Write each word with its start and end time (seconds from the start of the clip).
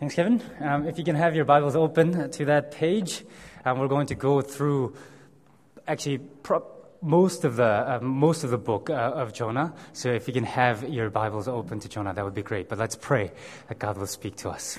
Thanks, 0.00 0.14
Kevin. 0.14 0.40
Um, 0.60 0.88
if 0.88 0.96
you 0.96 1.04
can 1.04 1.14
have 1.14 1.36
your 1.36 1.44
Bibles 1.44 1.76
open 1.76 2.30
to 2.30 2.44
that 2.46 2.70
page, 2.70 3.22
um, 3.66 3.78
we're 3.78 3.86
going 3.86 4.06
to 4.06 4.14
go 4.14 4.40
through 4.40 4.96
actually 5.86 6.16
pro- 6.16 6.64
most 7.02 7.44
of 7.44 7.56
the 7.56 7.64
uh, 7.64 7.98
most 8.00 8.42
of 8.42 8.48
the 8.48 8.56
book 8.56 8.88
uh, 8.88 8.94
of 8.94 9.34
Jonah. 9.34 9.74
So 9.92 10.08
if 10.08 10.26
you 10.26 10.32
can 10.32 10.44
have 10.44 10.88
your 10.88 11.10
Bibles 11.10 11.48
open 11.48 11.80
to 11.80 11.88
Jonah, 11.90 12.14
that 12.14 12.24
would 12.24 12.34
be 12.34 12.40
great. 12.42 12.70
But 12.70 12.78
let's 12.78 12.96
pray 12.96 13.30
that 13.68 13.78
God 13.78 13.98
will 13.98 14.06
speak 14.06 14.36
to 14.36 14.48
us. 14.48 14.78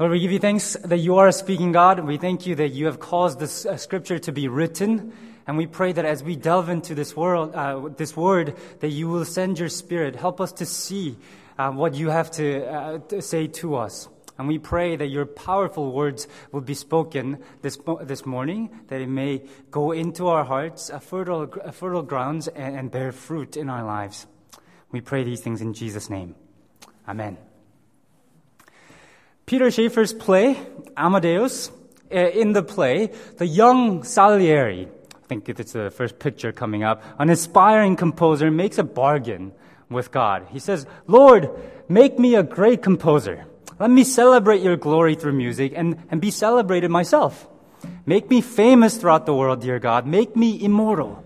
Lord, 0.00 0.10
we 0.10 0.18
give 0.18 0.32
you 0.32 0.40
thanks 0.40 0.76
that 0.82 0.98
you 0.98 1.18
are 1.18 1.28
a 1.28 1.32
speaking 1.32 1.70
God. 1.70 2.00
We 2.00 2.16
thank 2.16 2.44
you 2.44 2.56
that 2.56 2.70
you 2.70 2.86
have 2.86 2.98
caused 2.98 3.38
this 3.38 3.64
uh, 3.64 3.76
scripture 3.76 4.18
to 4.18 4.32
be 4.32 4.48
written. 4.48 5.12
And 5.46 5.56
we 5.56 5.68
pray 5.68 5.92
that 5.92 6.04
as 6.04 6.24
we 6.24 6.34
delve 6.34 6.70
into 6.70 6.96
this 6.96 7.14
world, 7.14 7.54
uh, 7.54 7.88
this 7.96 8.16
word, 8.16 8.56
that 8.80 8.88
you 8.88 9.06
will 9.06 9.24
send 9.24 9.60
your 9.60 9.68
spirit. 9.68 10.16
Help 10.16 10.40
us 10.40 10.50
to 10.54 10.66
see 10.66 11.16
uh, 11.58 11.70
what 11.70 11.94
you 11.94 12.10
have 12.10 12.30
to, 12.32 12.66
uh, 12.66 12.98
to, 13.08 13.22
say 13.22 13.46
to 13.46 13.76
us. 13.76 14.08
And 14.38 14.48
we 14.48 14.58
pray 14.58 14.96
that 14.96 15.06
your 15.06 15.26
powerful 15.26 15.92
words 15.92 16.26
will 16.50 16.62
be 16.62 16.74
spoken 16.74 17.38
this, 17.60 17.78
this 18.02 18.24
morning, 18.24 18.70
that 18.88 19.00
it 19.00 19.08
may 19.08 19.42
go 19.70 19.92
into 19.92 20.28
our 20.28 20.44
hearts, 20.44 20.90
a 20.90 21.00
fertile, 21.00 21.42
a 21.62 21.72
fertile 21.72 22.02
grounds, 22.02 22.48
and, 22.48 22.76
and 22.76 22.90
bear 22.90 23.12
fruit 23.12 23.56
in 23.56 23.68
our 23.68 23.84
lives. 23.84 24.26
We 24.90 25.00
pray 25.00 25.24
these 25.24 25.40
things 25.40 25.60
in 25.60 25.74
Jesus' 25.74 26.08
name. 26.10 26.34
Amen. 27.06 27.38
Peter 29.46 29.70
Shaffer's 29.70 30.12
play, 30.12 30.56
Amadeus, 30.96 31.70
uh, 32.12 32.16
in 32.16 32.52
the 32.52 32.62
play, 32.62 33.10
the 33.38 33.46
young 33.46 34.04
Salieri, 34.04 34.86
I 34.86 35.26
think 35.26 35.48
it's 35.48 35.72
the 35.72 35.90
first 35.90 36.18
picture 36.18 36.52
coming 36.52 36.84
up, 36.84 37.02
an 37.18 37.30
aspiring 37.30 37.96
composer 37.96 38.50
makes 38.50 38.78
a 38.78 38.84
bargain 38.84 39.52
with 39.92 40.10
God. 40.10 40.46
He 40.50 40.58
says, 40.58 40.86
Lord, 41.06 41.50
make 41.88 42.18
me 42.18 42.34
a 42.34 42.42
great 42.42 42.82
composer. 42.82 43.46
Let 43.78 43.90
me 43.90 44.04
celebrate 44.04 44.62
your 44.62 44.76
glory 44.76 45.14
through 45.14 45.32
music 45.32 45.72
and, 45.74 45.98
and 46.10 46.20
be 46.20 46.30
celebrated 46.30 46.90
myself. 46.90 47.48
Make 48.06 48.30
me 48.30 48.40
famous 48.40 48.96
throughout 48.96 49.26
the 49.26 49.34
world, 49.34 49.60
dear 49.60 49.78
God. 49.78 50.06
Make 50.06 50.36
me 50.36 50.62
immortal. 50.62 51.24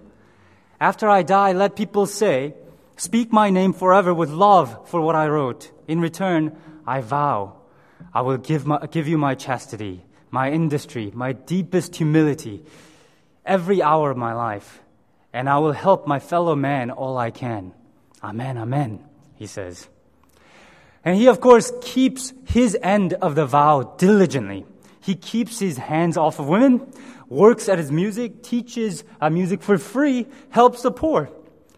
After 0.80 1.08
I 1.08 1.22
die, 1.22 1.52
let 1.52 1.76
people 1.76 2.06
say, 2.06 2.54
Speak 2.96 3.30
my 3.30 3.50
name 3.50 3.74
forever 3.74 4.14
with 4.14 4.30
love 4.30 4.88
for 4.88 5.02
what 5.02 5.14
I 5.14 5.28
wrote. 5.28 5.70
In 5.86 6.00
return, 6.00 6.56
I 6.86 7.02
vow 7.02 7.56
I 8.16 8.22
will 8.22 8.38
give, 8.38 8.66
my, 8.66 8.78
give 8.90 9.08
you 9.08 9.18
my 9.18 9.34
chastity, 9.34 10.02
my 10.30 10.50
industry, 10.50 11.12
my 11.14 11.32
deepest 11.32 11.96
humility, 11.96 12.64
every 13.44 13.82
hour 13.82 14.10
of 14.10 14.16
my 14.16 14.32
life, 14.32 14.80
and 15.34 15.50
I 15.50 15.58
will 15.58 15.72
help 15.72 16.06
my 16.06 16.18
fellow 16.18 16.54
man 16.56 16.90
all 16.90 17.18
I 17.18 17.30
can. 17.30 17.72
Amen, 18.26 18.58
amen, 18.58 19.04
he 19.36 19.46
says. 19.46 19.88
And 21.04 21.16
he, 21.16 21.28
of 21.28 21.40
course, 21.40 21.72
keeps 21.80 22.32
his 22.44 22.76
end 22.82 23.12
of 23.14 23.36
the 23.36 23.46
vow 23.46 23.94
diligently. 23.96 24.66
He 25.00 25.14
keeps 25.14 25.60
his 25.60 25.78
hands 25.78 26.16
off 26.16 26.40
of 26.40 26.48
women, 26.48 26.92
works 27.28 27.68
at 27.68 27.78
his 27.78 27.92
music, 27.92 28.42
teaches 28.42 29.04
uh, 29.20 29.30
music 29.30 29.62
for 29.62 29.78
free, 29.78 30.26
helps 30.50 30.82
the 30.82 30.90
poor. 30.90 31.30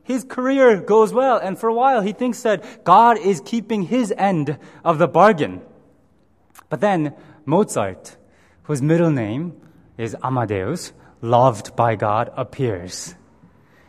His 0.03 0.25
career 0.25 0.81
goes 0.81 1.13
well, 1.13 1.37
and 1.37 1.59
for 1.59 1.69
a 1.69 1.75
while 1.75 2.01
he 2.01 2.15
thinks 2.15 2.41
that 2.45 2.83
God 2.83 3.19
is 3.19 3.43
keeping 3.45 3.83
his 3.83 4.11
end 4.17 4.59
of 4.83 4.97
the 4.97 5.07
bargain. 5.07 5.61
But 6.71 6.81
then 6.81 7.15
Mozart, 7.45 8.17
whose 8.63 8.81
middle 8.81 9.11
name 9.11 9.61
is 9.99 10.17
Amadeus, 10.23 10.95
loved 11.21 11.77
by 11.77 11.95
God, 11.97 12.33
appears. 12.35 13.15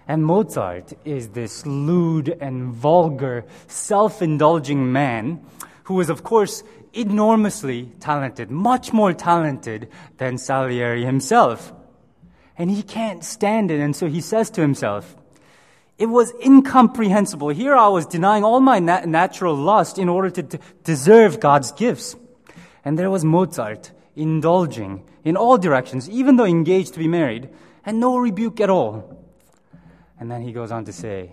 And 0.10 0.26
Mozart 0.26 0.92
is 1.06 1.30
this 1.30 1.68
lewd 1.68 2.36
and 2.42 2.74
vulgar, 2.74 3.46
self 3.68 4.24
indulging 4.24 4.92
man 4.92 5.46
who 5.84 6.00
is, 6.02 6.10
of 6.10 6.24
course, 6.24 6.64
enormously 6.94 7.92
talented, 8.00 8.50
much 8.50 8.92
more 8.92 9.14
talented 9.14 9.88
than 10.18 10.40
Salieri 10.40 11.06
himself. 11.06 11.72
And 12.58 12.72
he 12.72 12.82
can't 12.82 13.24
stand 13.24 13.70
it, 13.70 13.80
and 13.80 13.96
so 13.96 14.08
he 14.08 14.20
says 14.20 14.50
to 14.52 14.62
himself, 14.62 15.16
it 16.00 16.08
was 16.08 16.34
incomprehensible. 16.44 17.50
Here 17.50 17.76
I 17.76 17.90
was 17.90 18.08
denying 18.08 18.44
all 18.44 18.62
my 18.62 18.80
nat- 18.80 19.08
natural 19.08 19.54
lust 19.54 20.00
in 20.00 20.10
order 20.10 20.32
to 20.32 20.42
d- 20.42 20.58
deserve 20.84 21.40
God's 21.40 21.72
gifts. 21.72 22.16
And 22.84 22.98
there 22.98 23.12
was 23.12 23.24
Mozart 23.24 23.92
indulging 24.16 25.04
in 25.24 25.38
all 25.38 25.60
directions, 25.60 26.10
even 26.10 26.38
though 26.38 26.46
engaged 26.46 26.94
to 26.94 27.00
be 27.00 27.08
married, 27.08 27.50
and 27.86 28.00
no 28.00 28.18
rebuke 28.18 28.60
at 28.60 28.72
all. 28.72 29.19
And 30.20 30.30
then 30.30 30.42
he 30.42 30.52
goes 30.52 30.72
on 30.72 30.86
to 30.86 30.94
say, 30.94 31.32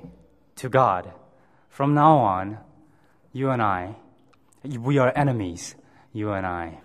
To 0.57 0.69
God, 0.69 1.13
from 1.69 1.95
now 1.95 2.19
on, 2.19 2.59
you 3.33 3.51
and 3.51 3.61
I, 3.61 3.97
we 4.65 4.99
are 4.99 5.13
enemies, 5.15 5.75
you 6.13 6.33
and 6.33 6.47
I. 6.47 6.81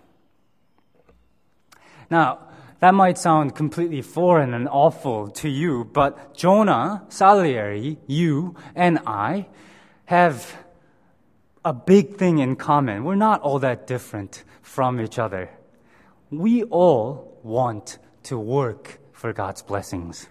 Now, 2.10 2.40
that 2.80 2.96
might 2.96 3.20
sound 3.20 3.56
completely 3.56 4.02
foreign 4.02 4.56
and 4.56 4.68
awful 4.68 5.30
to 5.30 5.48
you, 5.48 5.86
but 5.86 6.36
Jonah, 6.36 7.04
Salieri, 7.10 8.00
you, 8.08 8.56
and 8.76 9.00
I 9.06 9.48
have 10.06 10.58
a 11.64 11.74
big 11.74 12.18
thing 12.18 12.40
in 12.40 12.56
common. 12.56 13.04
We're 13.04 13.16
not 13.16 13.42
all 13.42 13.60
that 13.60 13.86
different 13.86 14.44
from 14.64 15.00
each 15.00 15.20
other. 15.20 15.52
We 16.32 16.64
all 16.64 17.40
want 17.44 18.00
to 18.24 18.38
work 18.38 19.00
for 19.14 19.32
God's 19.32 19.62
blessings. 19.62 20.28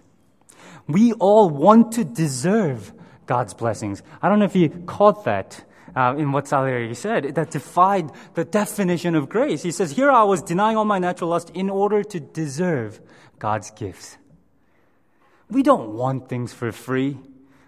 We 0.93 1.13
all 1.15 1.51
want 1.51 1.93
to 1.93 2.05
deserve 2.05 2.93
God's 3.27 3.55
blessings. 3.55 4.03
I 4.23 4.29
don't 4.29 4.39
know 4.39 4.45
if 4.45 4.57
you 4.57 4.69
caught 4.87 5.25
that 5.25 5.65
uh, 5.95 6.15
in 6.17 6.33
what 6.33 6.49
Salieri 6.49 6.95
said, 6.95 7.35
that 7.35 7.51
defied 7.51 8.11
the 8.35 8.45
definition 8.45 9.15
of 9.15 9.29
grace. 9.29 9.63
He 9.63 9.73
says, 9.73 9.93
Here 9.93 10.11
I 10.11 10.23
was 10.25 10.43
denying 10.43 10.77
all 10.77 10.85
my 10.85 10.99
natural 10.99 11.31
lust 11.31 11.51
in 11.51 11.71
order 11.71 12.03
to 12.05 12.21
deserve 12.21 13.01
God's 13.39 13.71
gifts. 13.71 14.17
We 15.49 15.63
don't 15.63 15.95
want 15.95 16.29
things 16.29 16.53
for 16.53 16.71
free. 16.71 17.19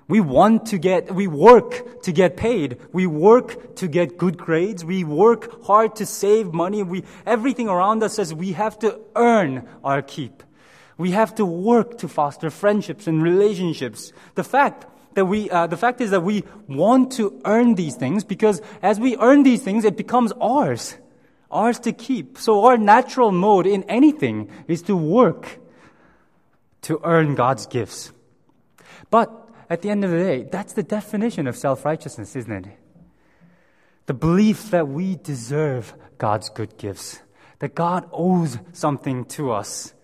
We 0.08 0.20
want 0.20 0.66
to 0.66 0.78
get, 0.78 1.14
we 1.14 1.26
work 1.26 2.02
to 2.02 2.12
get 2.12 2.36
paid. 2.36 2.78
We 2.92 3.06
work 3.06 3.76
to 3.76 3.88
get 3.88 4.18
good 4.18 4.36
grades. 4.36 4.84
We 4.84 5.04
work 5.04 5.64
hard 5.64 5.96
to 5.96 6.06
save 6.06 6.52
money. 6.52 6.82
We, 6.82 7.04
everything 7.24 7.68
around 7.68 8.02
us 8.02 8.14
says 8.14 8.34
we 8.34 8.52
have 8.52 8.78
to 8.80 9.00
earn 9.16 9.68
our 9.82 10.02
keep. 10.02 10.42
We 10.98 11.12
have 11.12 11.34
to 11.36 11.44
work 11.44 11.98
to 11.98 12.08
foster 12.08 12.50
friendships 12.50 13.06
and 13.06 13.22
relationships. 13.22 14.12
The 14.34 14.44
fact 14.44 14.86
that 15.14 15.26
we, 15.26 15.50
uh, 15.50 15.66
the 15.66 15.76
fact 15.76 16.00
is 16.00 16.10
that 16.10 16.22
we 16.22 16.44
want 16.68 17.12
to 17.12 17.40
earn 17.44 17.74
these 17.74 17.96
things 17.96 18.24
because 18.24 18.62
as 18.82 18.98
we 18.98 19.16
earn 19.18 19.42
these 19.42 19.62
things, 19.62 19.84
it 19.84 19.96
becomes 19.96 20.32
ours. 20.40 20.96
Ours 21.50 21.78
to 21.80 21.92
keep. 21.92 22.38
So 22.38 22.64
our 22.64 22.78
natural 22.78 23.30
mode 23.30 23.66
in 23.66 23.82
anything 23.84 24.50
is 24.68 24.82
to 24.82 24.96
work 24.96 25.58
to 26.82 27.00
earn 27.04 27.34
God's 27.34 27.66
gifts. 27.66 28.12
But 29.10 29.30
at 29.68 29.82
the 29.82 29.90
end 29.90 30.04
of 30.04 30.10
the 30.10 30.18
day, 30.18 30.42
that's 30.50 30.72
the 30.72 30.82
definition 30.82 31.46
of 31.46 31.56
self 31.56 31.84
righteousness, 31.84 32.36
isn't 32.36 32.66
it? 32.66 32.78
The 34.06 34.14
belief 34.14 34.70
that 34.70 34.88
we 34.88 35.16
deserve 35.16 35.94
God's 36.18 36.50
good 36.50 36.76
gifts, 36.76 37.20
that 37.60 37.74
God 37.74 38.08
owes 38.12 38.58
something 38.72 39.24
to 39.26 39.52
us. 39.52 39.94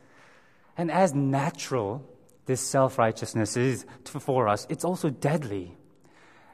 And 0.79 0.91
as 0.91 1.13
natural 1.13 2.03
this 2.47 2.63
self 2.63 2.97
righteousness 2.99 3.59
is 3.59 3.85
for 4.05 4.49
us, 4.49 4.67
it's 4.71 4.85
also 4.85 5.11
deadly. 5.11 5.77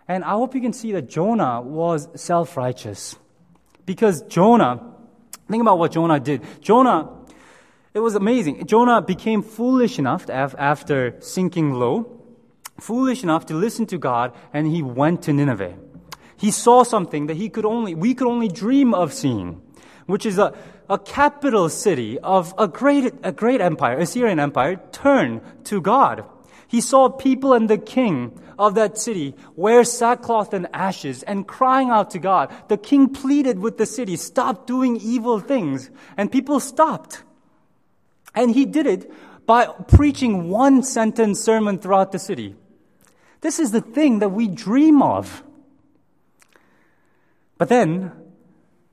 And 0.08 0.24
I 0.24 0.30
hope 0.30 0.54
you 0.56 0.60
can 0.60 0.72
see 0.72 0.90
that 0.92 1.08
Jonah 1.08 1.60
was 1.62 2.08
self 2.20 2.56
righteous. 2.56 3.14
Because 3.86 4.22
Jonah, 4.22 4.82
think 5.48 5.60
about 5.60 5.78
what 5.78 5.92
Jonah 5.92 6.18
did. 6.18 6.42
Jonah, 6.60 7.10
it 7.92 8.00
was 8.00 8.16
amazing. 8.16 8.66
Jonah 8.66 9.00
became 9.00 9.42
foolish 9.42 10.00
enough 10.00 10.28
after 10.28 11.14
sinking 11.20 11.74
low 11.74 12.14
foolish 12.80 13.22
enough 13.22 13.46
to 13.46 13.54
listen 13.54 13.86
to 13.86 13.98
God, 13.98 14.32
and 14.52 14.66
he 14.66 14.82
went 14.82 15.22
to 15.22 15.32
Nineveh. 15.32 15.76
He 16.36 16.50
saw 16.50 16.82
something 16.82 17.26
that 17.26 17.36
he 17.36 17.48
could 17.48 17.64
only, 17.64 17.94
we 17.94 18.14
could 18.14 18.26
only 18.26 18.48
dream 18.48 18.94
of 18.94 19.12
seeing, 19.12 19.62
which 20.06 20.26
is 20.26 20.38
a, 20.38 20.54
a 20.88 20.98
capital 20.98 21.68
city 21.68 22.18
of 22.18 22.54
a 22.58 22.68
great, 22.68 23.14
a 23.22 23.32
great 23.32 23.60
empire, 23.60 23.98
Assyrian 23.98 24.38
empire, 24.38 24.80
turn 24.92 25.40
to 25.64 25.80
God. 25.80 26.24
He 26.68 26.80
saw 26.80 27.08
people 27.08 27.52
and 27.52 27.70
the 27.70 27.78
king 27.78 28.40
of 28.58 28.74
that 28.74 28.98
city 28.98 29.34
wear 29.56 29.84
sackcloth 29.84 30.52
and 30.52 30.66
ashes 30.72 31.22
and 31.22 31.46
crying 31.46 31.90
out 31.90 32.10
to 32.10 32.18
God. 32.18 32.52
The 32.68 32.76
king 32.76 33.10
pleaded 33.10 33.58
with 33.58 33.78
the 33.78 33.86
city, 33.86 34.16
stop 34.16 34.66
doing 34.66 34.96
evil 34.96 35.40
things. 35.40 35.90
And 36.16 36.30
people 36.30 36.60
stopped. 36.60 37.22
And 38.34 38.50
he 38.50 38.64
did 38.64 38.86
it 38.86 39.12
by 39.46 39.66
preaching 39.66 40.48
one 40.48 40.82
sentence 40.82 41.40
sermon 41.40 41.78
throughout 41.78 42.12
the 42.12 42.18
city. 42.18 42.56
This 43.40 43.58
is 43.58 43.70
the 43.70 43.80
thing 43.80 44.20
that 44.20 44.30
we 44.30 44.48
dream 44.48 45.02
of. 45.02 45.44
But 47.58 47.68
then, 47.68 48.12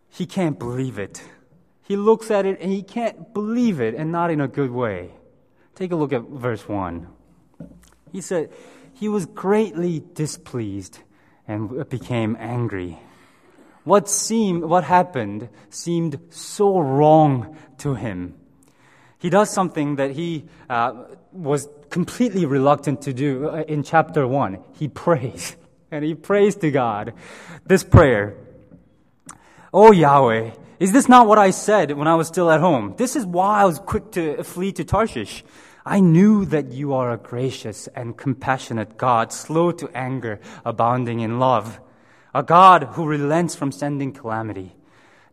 he 0.10 0.26
can't 0.26 0.60
believe 0.60 1.00
it. 1.00 1.24
He 1.92 1.98
looks 1.98 2.32
at 2.32 2.46
it 2.46 2.62
and 2.62 2.72
he 2.72 2.84
can't 2.84 3.34
believe 3.34 3.82
it, 3.82 3.96
and 3.96 4.14
not 4.14 4.32
in 4.32 4.40
a 4.40 4.48
good 4.48 4.72
way. 4.72 5.12
Take 5.76 5.92
a 5.92 5.98
look 5.98 6.14
at 6.14 6.22
verse 6.22 6.66
1. 6.66 7.06
He 8.14 8.22
said, 8.22 8.50
He 8.94 9.10
was 9.10 9.26
greatly 9.26 10.02
displeased 10.14 11.00
and 11.50 11.90
became 11.90 12.38
angry. 12.40 12.98
What 13.84 14.08
seemed, 14.08 14.64
what 14.64 14.86
happened 14.86 15.50
seemed 15.70 16.18
so 16.30 16.80
wrong 16.80 17.58
to 17.80 17.96
him. 17.96 18.36
He 19.18 19.30
does 19.30 19.50
something 19.50 19.98
that 19.98 20.12
he 20.12 20.46
uh, 20.70 20.94
was 21.34 21.68
completely 21.90 22.46
reluctant 22.46 23.02
to 23.02 23.12
do 23.12 23.50
uh, 23.50 23.66
in 23.68 23.84
chapter 23.84 24.26
1. 24.26 24.64
He 24.80 24.88
prays. 24.88 25.58
And 25.94 26.06
he 26.06 26.16
prays 26.16 26.56
to 26.56 26.72
God 26.72 27.14
this 27.66 27.84
prayer 27.84 28.38
Oh 29.74 29.92
Yahweh, 29.92 30.52
is 30.82 30.92
this 30.92 31.08
not 31.08 31.28
what 31.28 31.38
I 31.38 31.52
said 31.52 31.92
when 31.92 32.08
I 32.08 32.16
was 32.16 32.28
still 32.28 32.50
at 32.50 32.60
home? 32.60 32.96
This 32.98 33.16
is 33.16 33.24
why 33.24 33.62
I 33.62 33.66
was 33.66 33.78
quick 33.78 34.10
to 34.14 34.44
flee 34.44 34.72
to 34.72 34.84
Tarshish. 34.84 35.44
I 35.86 36.00
knew 36.00 36.44
that 36.46 36.72
you 36.72 36.96
are 36.96 37.12
a 37.12 37.18
gracious 37.18 37.88
and 37.96 38.18
compassionate 38.18 38.98
God, 38.98 39.32
slow 39.32 39.72
to 39.74 39.90
anger, 39.96 40.40
abounding 40.66 41.20
in 41.20 41.38
love, 41.38 41.80
a 42.34 42.42
God 42.42 42.84
who 42.94 43.06
relents 43.06 43.54
from 43.54 43.72
sending 43.72 44.12
calamity. 44.12 44.76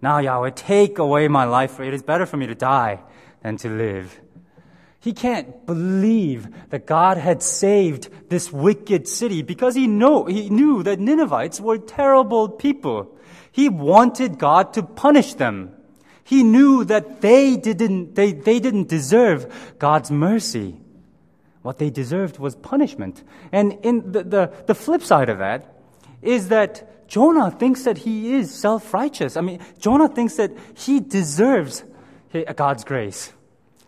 Now, 0.02 0.18
Yahweh, 0.18 0.50
take 0.54 0.98
away 0.98 1.28
my 1.28 1.44
life, 1.44 1.70
for 1.70 1.82
it 1.82 1.94
is 1.94 2.02
better 2.02 2.26
for 2.26 2.36
me 2.36 2.46
to 2.46 2.54
die 2.54 3.00
than 3.42 3.56
to 3.56 3.70
live. 3.70 4.20
He 5.00 5.14
can't 5.14 5.64
believe 5.64 6.68
that 6.68 6.84
God 6.84 7.16
had 7.16 7.42
saved 7.42 8.10
this 8.28 8.52
wicked 8.52 9.08
city 9.08 9.40
because 9.40 9.74
he, 9.74 9.86
know, 9.86 10.26
he 10.26 10.50
knew 10.50 10.82
that 10.82 11.00
Ninevites 11.00 11.58
were 11.58 11.78
terrible 11.78 12.50
people. 12.50 13.17
He 13.58 13.68
wanted 13.68 14.38
God 14.38 14.74
to 14.74 14.84
punish 14.84 15.34
them. 15.34 15.74
He 16.22 16.44
knew 16.44 16.84
that 16.84 17.22
they 17.22 17.56
didn't, 17.56 18.14
they, 18.14 18.30
they 18.30 18.60
didn't 18.60 18.88
deserve 18.88 19.74
God's 19.80 20.12
mercy. 20.12 20.76
What 21.62 21.78
they 21.78 21.90
deserved 21.90 22.38
was 22.38 22.54
punishment. 22.54 23.24
And 23.50 23.76
in 23.82 24.12
the, 24.12 24.22
the, 24.22 24.52
the 24.66 24.76
flip 24.76 25.02
side 25.02 25.28
of 25.28 25.38
that 25.38 25.74
is 26.22 26.50
that 26.50 27.08
Jonah 27.08 27.50
thinks 27.50 27.82
that 27.82 27.98
he 27.98 28.34
is 28.34 28.54
self 28.54 28.94
righteous. 28.94 29.36
I 29.36 29.40
mean, 29.40 29.58
Jonah 29.80 30.08
thinks 30.08 30.36
that 30.36 30.52
he 30.76 31.00
deserves 31.00 31.82
God's 32.54 32.84
grace 32.84 33.32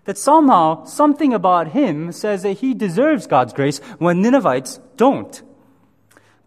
that 0.04 0.18
somehow 0.18 0.84
something 0.86 1.32
about 1.32 1.68
him 1.68 2.10
says 2.10 2.42
that 2.42 2.54
he 2.54 2.74
deserves 2.74 3.28
God's 3.28 3.52
grace 3.52 3.78
when 3.98 4.20
Ninevites 4.20 4.80
don't. 4.96 5.40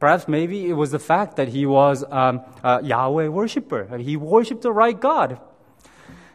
Perhaps 0.04 0.28
maybe 0.28 0.70
it 0.70 0.74
was 0.74 0.92
the 0.92 1.00
fact 1.00 1.38
that 1.38 1.48
he 1.48 1.66
was 1.66 2.04
um, 2.12 2.42
a 2.62 2.84
Yahweh 2.84 3.30
worshiper. 3.30 3.98
He 3.98 4.18
worshiped 4.18 4.62
the 4.62 4.74
right 4.74 5.00
God. 5.00 5.40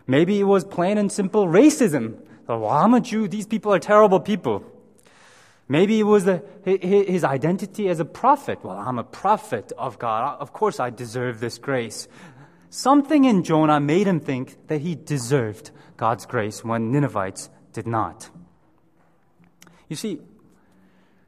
Maybe 0.06 0.40
it 0.40 0.44
was 0.44 0.64
plain 0.64 0.96
and 0.96 1.12
simple 1.12 1.46
racism. 1.46 2.16
well, 2.46 2.66
I'm 2.66 2.94
a 2.94 3.00
Jew. 3.02 3.28
These 3.28 3.44
people 3.44 3.74
are 3.74 3.78
terrible 3.78 4.20
people. 4.20 4.64
Maybe 5.68 6.00
it 6.00 6.04
was 6.04 6.24
the, 6.24 6.42
his 6.64 7.24
identity 7.24 7.90
as 7.90 8.00
a 8.00 8.06
prophet. 8.06 8.64
Well, 8.64 8.78
I'm 8.78 8.98
a 8.98 9.04
prophet 9.04 9.70
of 9.76 9.98
God. 9.98 10.38
Of 10.40 10.54
course, 10.54 10.80
I 10.80 10.88
deserve 10.88 11.40
this 11.40 11.58
grace. 11.58 12.08
Something 12.70 13.26
in 13.26 13.44
Jonah 13.44 13.80
made 13.80 14.06
him 14.06 14.20
think 14.20 14.68
that 14.68 14.80
he 14.80 14.94
deserved 14.94 15.72
God's 15.98 16.24
grace 16.24 16.64
when 16.64 16.90
Ninevites 16.90 17.50
did 17.74 17.86
not. 17.86 18.30
You 19.90 19.96
see, 19.96 20.20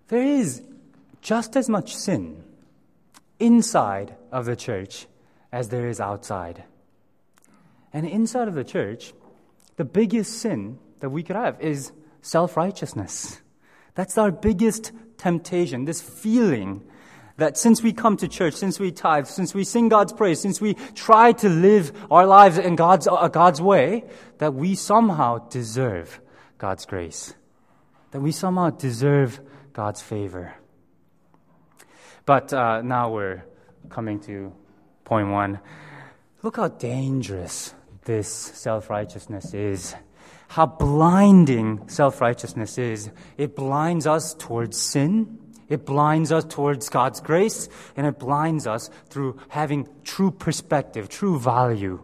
there 0.09 0.23
is 0.23 0.63
just 1.21 1.57
as 1.57 1.69
much 1.69 1.95
sin 1.97 2.43
inside 3.39 4.15
of 4.33 4.45
the 4.45 4.57
church 4.57 5.07
as 5.53 5.69
there 5.69 5.89
is 5.89 6.01
outside. 6.01 6.65
And 7.93 8.07
inside 8.07 8.49
of 8.49 8.55
the 8.55 8.65
church, 8.65 9.13
the 9.77 9.85
biggest 9.85 10.39
sin 10.39 10.79
that 11.01 11.11
we 11.11 11.23
could 11.23 11.37
have 11.37 11.61
is 11.61 11.93
self 12.23 12.57
righteousness. 12.57 13.41
That's 13.95 14.17
our 14.19 14.31
biggest 14.31 14.93
temptation, 15.19 15.85
this 15.85 16.01
feeling 16.01 16.83
that 17.37 17.57
since 17.57 17.83
we 17.83 17.93
come 17.93 18.17
to 18.19 18.29
church, 18.29 18.55
since 18.55 18.79
we 18.79 18.93
tithe, 18.93 19.27
since 19.27 19.55
we 19.55 19.65
sing 19.65 19.89
God's 19.89 20.13
praise, 20.13 20.41
since 20.41 20.61
we 20.61 20.75
try 20.95 21.33
to 21.33 21.49
live 21.49 21.93
our 22.11 22.27
lives 22.27 22.59
in 22.59 22.77
God's, 22.77 23.09
uh, 23.09 23.29
God's 23.29 23.61
way, 23.61 24.05
that 24.39 24.55
we 24.55 24.75
somehow 24.75 25.49
deserve 25.49 26.21
God's 26.59 26.85
grace. 26.85 27.35
That 28.13 28.21
we 28.21 28.33
somehow 28.33 28.71
deserve 28.71 29.41
God's 29.73 30.03
favor. 30.03 30.55
But 32.31 32.53
uh, 32.53 32.81
now 32.83 33.11
we're 33.11 33.43
coming 33.89 34.21
to 34.21 34.53
point 35.03 35.31
one. 35.31 35.59
Look 36.45 36.59
how 36.59 36.69
dangerous 36.69 37.75
this 38.05 38.29
self 38.29 38.89
righteousness 38.89 39.53
is. 39.53 39.97
How 40.47 40.67
blinding 40.67 41.89
self 41.89 42.21
righteousness 42.21 42.79
is. 42.79 43.11
It 43.37 43.57
blinds 43.57 44.07
us 44.07 44.35
towards 44.35 44.77
sin 44.77 45.39
it 45.69 45.85
blinds 45.85 46.31
us 46.31 46.45
towards 46.45 46.89
God's 46.89 47.21
grace, 47.21 47.69
and 47.97 48.07
it 48.07 48.19
blinds 48.21 48.65
us 48.67 48.91
through 49.09 49.41
having 49.49 49.89
true 50.05 50.31
perspective, 50.31 51.09
true 51.09 51.39
value 51.39 52.01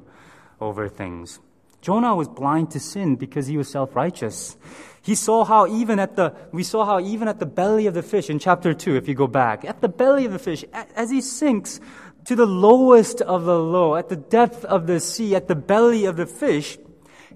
over 0.61 0.89
things. 0.89 1.39
Jonah 1.87 2.17
was 2.17 2.27
blind 2.27 2.73
to 2.73 2.81
sin 2.81 3.15
because 3.15 3.47
he 3.47 3.57
was 3.57 3.69
self-righteous. 3.69 4.57
He 5.03 5.15
saw 5.15 5.45
how 5.45 5.69
even 5.69 6.01
at 6.01 6.17
the, 6.17 6.35
we 6.51 6.65
saw 6.65 6.85
how 6.85 6.99
even 6.99 7.29
at 7.29 7.39
the 7.39 7.47
belly 7.47 7.87
of 7.87 7.95
the 7.95 8.03
fish 8.03 8.29
in 8.29 8.41
chapter 8.41 8.75
2, 8.75 8.97
if 8.97 9.07
you 9.07 9.15
go 9.15 9.29
back, 9.29 9.65
at 9.65 9.81
the 9.81 9.89
belly 9.89 10.25
of 10.25 10.33
the 10.33 10.41
fish, 10.41 10.65
as 10.73 11.13
he 11.13 11.21
sinks 11.21 11.79
to 12.25 12.35
the 12.35 12.45
lowest 12.45 13.21
of 13.21 13.45
the 13.45 13.57
low, 13.57 13.95
at 13.95 14.09
the 14.09 14.17
depth 14.17 14.65
of 14.65 14.89
the 14.89 14.99
sea, 14.99 15.37
at 15.37 15.47
the 15.47 15.55
belly 15.55 16.07
of 16.07 16.17
the 16.17 16.27
fish, 16.27 16.77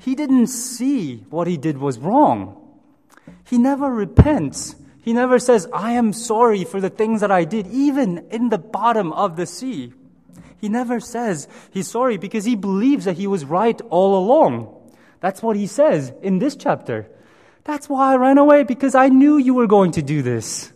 he 0.00 0.16
didn't 0.16 0.48
see 0.48 1.18
what 1.30 1.46
he 1.46 1.56
did 1.56 1.78
was 1.78 2.00
wrong. 2.00 2.56
He 3.44 3.56
never 3.56 3.88
repents. 3.88 4.74
He 5.00 5.12
never 5.12 5.38
says, 5.38 5.68
I 5.72 5.92
am 5.92 6.12
sorry 6.12 6.64
for 6.64 6.80
the 6.80 6.90
things 6.90 7.20
that 7.20 7.30
I 7.30 7.44
did, 7.44 7.68
even 7.68 8.26
in 8.32 8.48
the 8.48 8.58
bottom 8.58 9.12
of 9.12 9.36
the 9.36 9.46
sea. 9.46 9.92
He 10.60 10.68
never 10.68 11.00
says 11.00 11.48
he's 11.70 11.88
sorry 11.88 12.16
because 12.16 12.44
he 12.44 12.56
believes 12.56 13.04
that 13.04 13.16
he 13.16 13.26
was 13.26 13.44
right 13.44 13.80
all 13.90 14.18
along. 14.18 14.76
That's 15.20 15.42
what 15.42 15.56
he 15.56 15.66
says 15.66 16.12
in 16.22 16.38
this 16.38 16.56
chapter. 16.56 17.08
That's 17.64 17.88
why 17.88 18.12
I 18.12 18.16
ran 18.16 18.38
away 18.38 18.64
because 18.64 18.94
I 18.94 19.08
knew 19.08 19.36
you 19.36 19.54
were 19.54 19.66
going 19.66 19.92
to 19.92 20.02
do 20.02 20.22
this. 20.22 20.72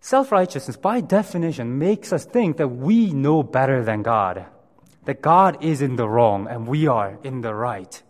Self 0.00 0.32
righteousness, 0.32 0.76
by 0.76 1.00
definition, 1.00 1.78
makes 1.78 2.12
us 2.12 2.24
think 2.24 2.58
that 2.58 2.68
we 2.68 3.12
know 3.12 3.42
better 3.42 3.82
than 3.82 4.02
God, 4.02 4.44
that 5.04 5.22
God 5.22 5.64
is 5.64 5.80
in 5.80 5.96
the 5.96 6.08
wrong 6.08 6.46
and 6.46 6.66
we 6.66 6.86
are 6.86 7.18
in 7.22 7.40
the 7.40 7.54
right 7.54 8.02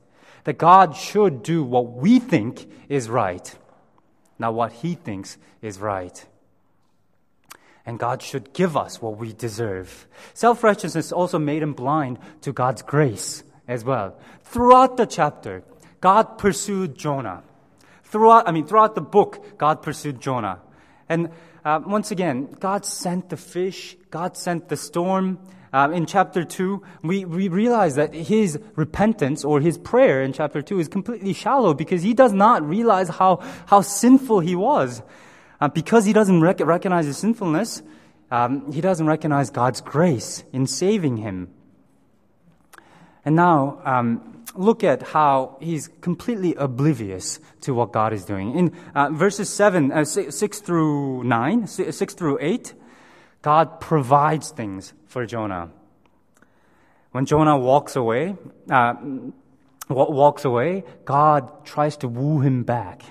that 0.44 0.58
God 0.58 0.94
should 0.94 1.42
do 1.42 1.64
what 1.64 1.92
we 1.92 2.18
think 2.18 2.70
is 2.88 3.10
right, 3.10 3.54
not 4.38 4.54
what 4.54 4.72
He 4.72 4.94
thinks 4.94 5.36
is 5.60 5.78
right. 5.78 6.24
And 7.86 7.98
God 7.98 8.22
should 8.22 8.52
give 8.52 8.76
us 8.76 9.02
what 9.02 9.18
we 9.18 9.32
deserve. 9.32 10.06
Self 10.32 10.64
righteousness 10.64 11.12
also 11.12 11.38
made 11.38 11.62
him 11.62 11.74
blind 11.74 12.18
to 12.42 12.52
God's 12.52 12.82
grace 12.82 13.42
as 13.68 13.84
well. 13.84 14.18
Throughout 14.44 14.96
the 14.96 15.06
chapter, 15.06 15.62
God 16.00 16.38
pursued 16.38 16.96
Jonah. 16.96 17.42
Throughout, 18.04 18.48
I 18.48 18.52
mean, 18.52 18.66
throughout 18.66 18.94
the 18.94 19.02
book, 19.02 19.58
God 19.58 19.82
pursued 19.82 20.20
Jonah. 20.20 20.60
And 21.08 21.30
uh, 21.64 21.80
once 21.84 22.10
again, 22.10 22.56
God 22.58 22.86
sent 22.86 23.28
the 23.28 23.36
fish, 23.36 23.96
God 24.10 24.36
sent 24.36 24.68
the 24.68 24.76
storm, 24.76 25.38
um, 25.74 25.92
in 25.92 26.06
chapter 26.06 26.44
2, 26.44 26.80
we, 27.02 27.24
we 27.24 27.48
realize 27.48 27.96
that 27.96 28.14
his 28.14 28.60
repentance 28.76 29.44
or 29.44 29.60
his 29.60 29.76
prayer 29.76 30.22
in 30.22 30.32
chapter 30.32 30.62
2 30.62 30.78
is 30.78 30.86
completely 30.86 31.32
shallow 31.32 31.74
because 31.74 32.00
he 32.00 32.14
does 32.14 32.32
not 32.32 32.62
realize 32.62 33.08
how, 33.08 33.40
how 33.66 33.80
sinful 33.80 34.38
he 34.38 34.54
was. 34.54 35.02
Uh, 35.60 35.68
because 35.68 36.04
he 36.04 36.12
doesn't 36.12 36.40
rec- 36.40 36.60
recognize 36.60 37.06
his 37.06 37.18
sinfulness, 37.18 37.82
um, 38.30 38.72
he 38.72 38.80
doesn't 38.80 39.06
recognize 39.06 39.50
God's 39.50 39.80
grace 39.80 40.44
in 40.52 40.66
saving 40.66 41.18
him. 41.18 41.48
And 43.24 43.36
now, 43.36 43.80
um, 43.84 44.44
look 44.54 44.84
at 44.84 45.02
how 45.02 45.56
he's 45.60 45.88
completely 46.00 46.54
oblivious 46.54 47.40
to 47.62 47.74
what 47.74 47.92
God 47.92 48.12
is 48.12 48.24
doing. 48.24 48.54
In 48.56 48.72
uh, 48.94 49.10
verses 49.10 49.48
7, 49.48 49.92
uh, 49.92 50.04
6 50.04 50.60
through 50.60 51.24
9, 51.24 51.66
6 51.66 52.14
through 52.14 52.38
8, 52.40 52.74
God 53.42 53.80
provides 53.80 54.50
things 54.50 54.92
for 55.06 55.26
Jonah. 55.26 55.70
When 57.12 57.26
Jonah 57.26 57.56
walks 57.58 57.94
away, 57.94 58.36
uh, 58.70 58.94
walks 59.88 60.44
away, 60.44 60.84
God 61.04 61.64
tries 61.64 61.96
to 61.98 62.08
woo 62.08 62.40
him 62.40 62.64
back. 62.64 63.02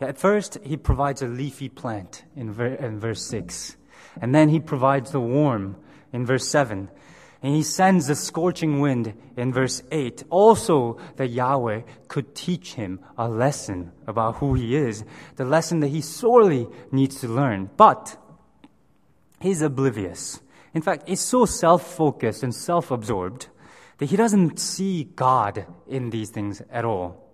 At 0.00 0.18
first, 0.18 0.58
he 0.62 0.76
provides 0.76 1.22
a 1.22 1.26
leafy 1.26 1.68
plant 1.68 2.24
in, 2.36 2.52
ver- 2.52 2.74
in 2.74 3.00
verse 3.00 3.22
6. 3.26 3.76
And 4.20 4.34
then 4.34 4.48
he 4.48 4.60
provides 4.60 5.10
the 5.10 5.20
warm 5.20 5.76
in 6.12 6.24
verse 6.24 6.48
7. 6.48 6.88
And 7.42 7.54
he 7.54 7.62
sends 7.62 8.06
the 8.06 8.14
scorching 8.14 8.80
wind 8.80 9.14
in 9.36 9.52
verse 9.52 9.82
8. 9.92 10.24
Also, 10.30 10.98
that 11.16 11.28
Yahweh 11.28 11.82
could 12.08 12.34
teach 12.34 12.74
him 12.74 13.00
a 13.16 13.28
lesson 13.28 13.92
about 14.06 14.36
who 14.36 14.54
he 14.54 14.74
is, 14.74 15.04
the 15.36 15.44
lesson 15.44 15.80
that 15.80 15.88
he 15.88 16.00
sorely 16.00 16.68
needs 16.90 17.20
to 17.20 17.28
learn. 17.28 17.70
But 17.76 18.16
he's 19.40 19.62
oblivious. 19.62 20.40
In 20.74 20.82
fact, 20.82 21.08
he's 21.08 21.20
so 21.20 21.44
self 21.44 21.94
focused 21.94 22.42
and 22.42 22.54
self 22.54 22.90
absorbed 22.90 23.48
that 23.98 24.06
he 24.06 24.16
doesn't 24.16 24.58
see 24.58 25.04
God 25.04 25.66
in 25.86 26.10
these 26.10 26.30
things 26.30 26.62
at 26.70 26.84
all. 26.84 27.27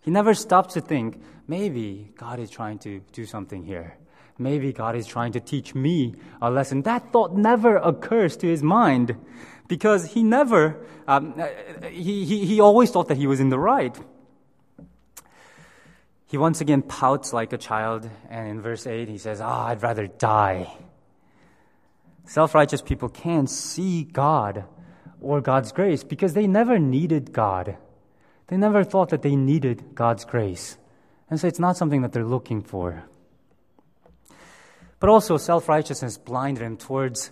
He 0.00 0.10
never 0.10 0.34
stops 0.34 0.74
to 0.74 0.80
think, 0.80 1.22
maybe 1.46 2.12
God 2.16 2.38
is 2.38 2.50
trying 2.50 2.78
to 2.80 3.00
do 3.12 3.26
something 3.26 3.64
here. 3.64 3.96
Maybe 4.38 4.72
God 4.72 4.96
is 4.96 5.06
trying 5.06 5.32
to 5.32 5.40
teach 5.40 5.74
me 5.74 6.14
a 6.40 6.50
lesson. 6.50 6.82
That 6.82 7.12
thought 7.12 7.34
never 7.36 7.76
occurs 7.76 8.38
to 8.38 8.46
his 8.46 8.62
mind 8.62 9.14
because 9.68 10.12
he 10.12 10.22
never, 10.22 10.80
um, 11.06 11.34
he, 11.90 12.24
he, 12.24 12.46
he 12.46 12.60
always 12.60 12.90
thought 12.90 13.08
that 13.08 13.18
he 13.18 13.26
was 13.26 13.38
in 13.38 13.50
the 13.50 13.58
right. 13.58 13.96
He 16.26 16.38
once 16.38 16.60
again 16.60 16.82
pouts 16.82 17.32
like 17.32 17.52
a 17.52 17.58
child, 17.58 18.08
and 18.30 18.48
in 18.48 18.62
verse 18.62 18.86
8 18.86 19.08
he 19.08 19.18
says, 19.18 19.40
Ah, 19.40 19.66
I'd 19.66 19.82
rather 19.82 20.06
die. 20.06 20.72
Self 22.24 22.54
righteous 22.54 22.80
people 22.80 23.08
can't 23.08 23.50
see 23.50 24.04
God 24.04 24.64
or 25.20 25.40
God's 25.40 25.72
grace 25.72 26.04
because 26.04 26.32
they 26.32 26.46
never 26.46 26.78
needed 26.78 27.32
God. 27.32 27.76
They 28.50 28.56
never 28.56 28.82
thought 28.82 29.10
that 29.10 29.22
they 29.22 29.36
needed 29.36 29.94
God's 29.94 30.24
grace. 30.24 30.76
And 31.30 31.38
so 31.38 31.46
it's 31.46 31.60
not 31.60 31.76
something 31.76 32.02
that 32.02 32.12
they're 32.12 32.24
looking 32.24 32.62
for. 32.62 33.04
But 34.98 35.08
also, 35.08 35.36
self 35.36 35.68
righteousness 35.68 36.18
blinded 36.18 36.64
him 36.64 36.76
towards 36.76 37.30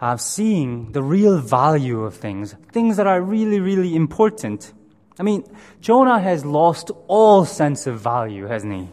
uh, 0.00 0.16
seeing 0.16 0.90
the 0.90 1.04
real 1.04 1.38
value 1.38 2.02
of 2.02 2.16
things, 2.16 2.56
things 2.72 2.96
that 2.96 3.06
are 3.06 3.22
really, 3.22 3.60
really 3.60 3.94
important. 3.94 4.72
I 5.20 5.22
mean, 5.22 5.44
Jonah 5.80 6.18
has 6.18 6.44
lost 6.44 6.90
all 7.06 7.44
sense 7.44 7.86
of 7.86 8.00
value, 8.00 8.46
hasn't 8.46 8.74
he? 8.74 8.88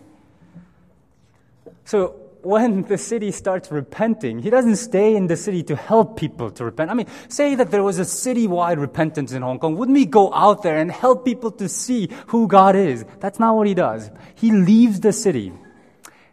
So, 1.86 2.16
when 2.44 2.84
the 2.84 2.98
city 2.98 3.32
starts 3.32 3.72
repenting, 3.72 4.40
he 4.40 4.50
doesn't 4.50 4.76
stay 4.76 5.16
in 5.16 5.28
the 5.28 5.38
city 5.38 5.64
to 5.64 5.76
help 5.76 6.18
people 6.18 6.52
to 6.52 6.66
repent. 6.66 6.92
I 6.92 6.94
mean, 6.94 7.08
say 7.30 7.56
that 7.56 7.72
there 7.72 7.84
was 7.84 8.00
a 8.00 8.04
citywide 8.04 8.80
repentance 8.80 9.32
in 9.32 9.42
Hong 9.42 9.60
Kong. 9.60 9.78
Wouldn't 9.78 9.96
we 9.98 10.06
go 10.06 10.34
out 10.34 10.62
there 10.62 10.78
and 10.78 10.92
help 10.92 11.24
people 11.26 11.52
to 11.52 11.70
see 11.70 12.10
who 12.28 12.48
God 12.48 12.76
is? 12.76 13.06
That's 13.20 13.40
not 13.40 13.56
what 13.56 13.68
he 13.68 13.74
does. 13.74 14.12
He 14.36 14.52
leaves 14.52 15.00
the 15.00 15.14
city 15.14 15.54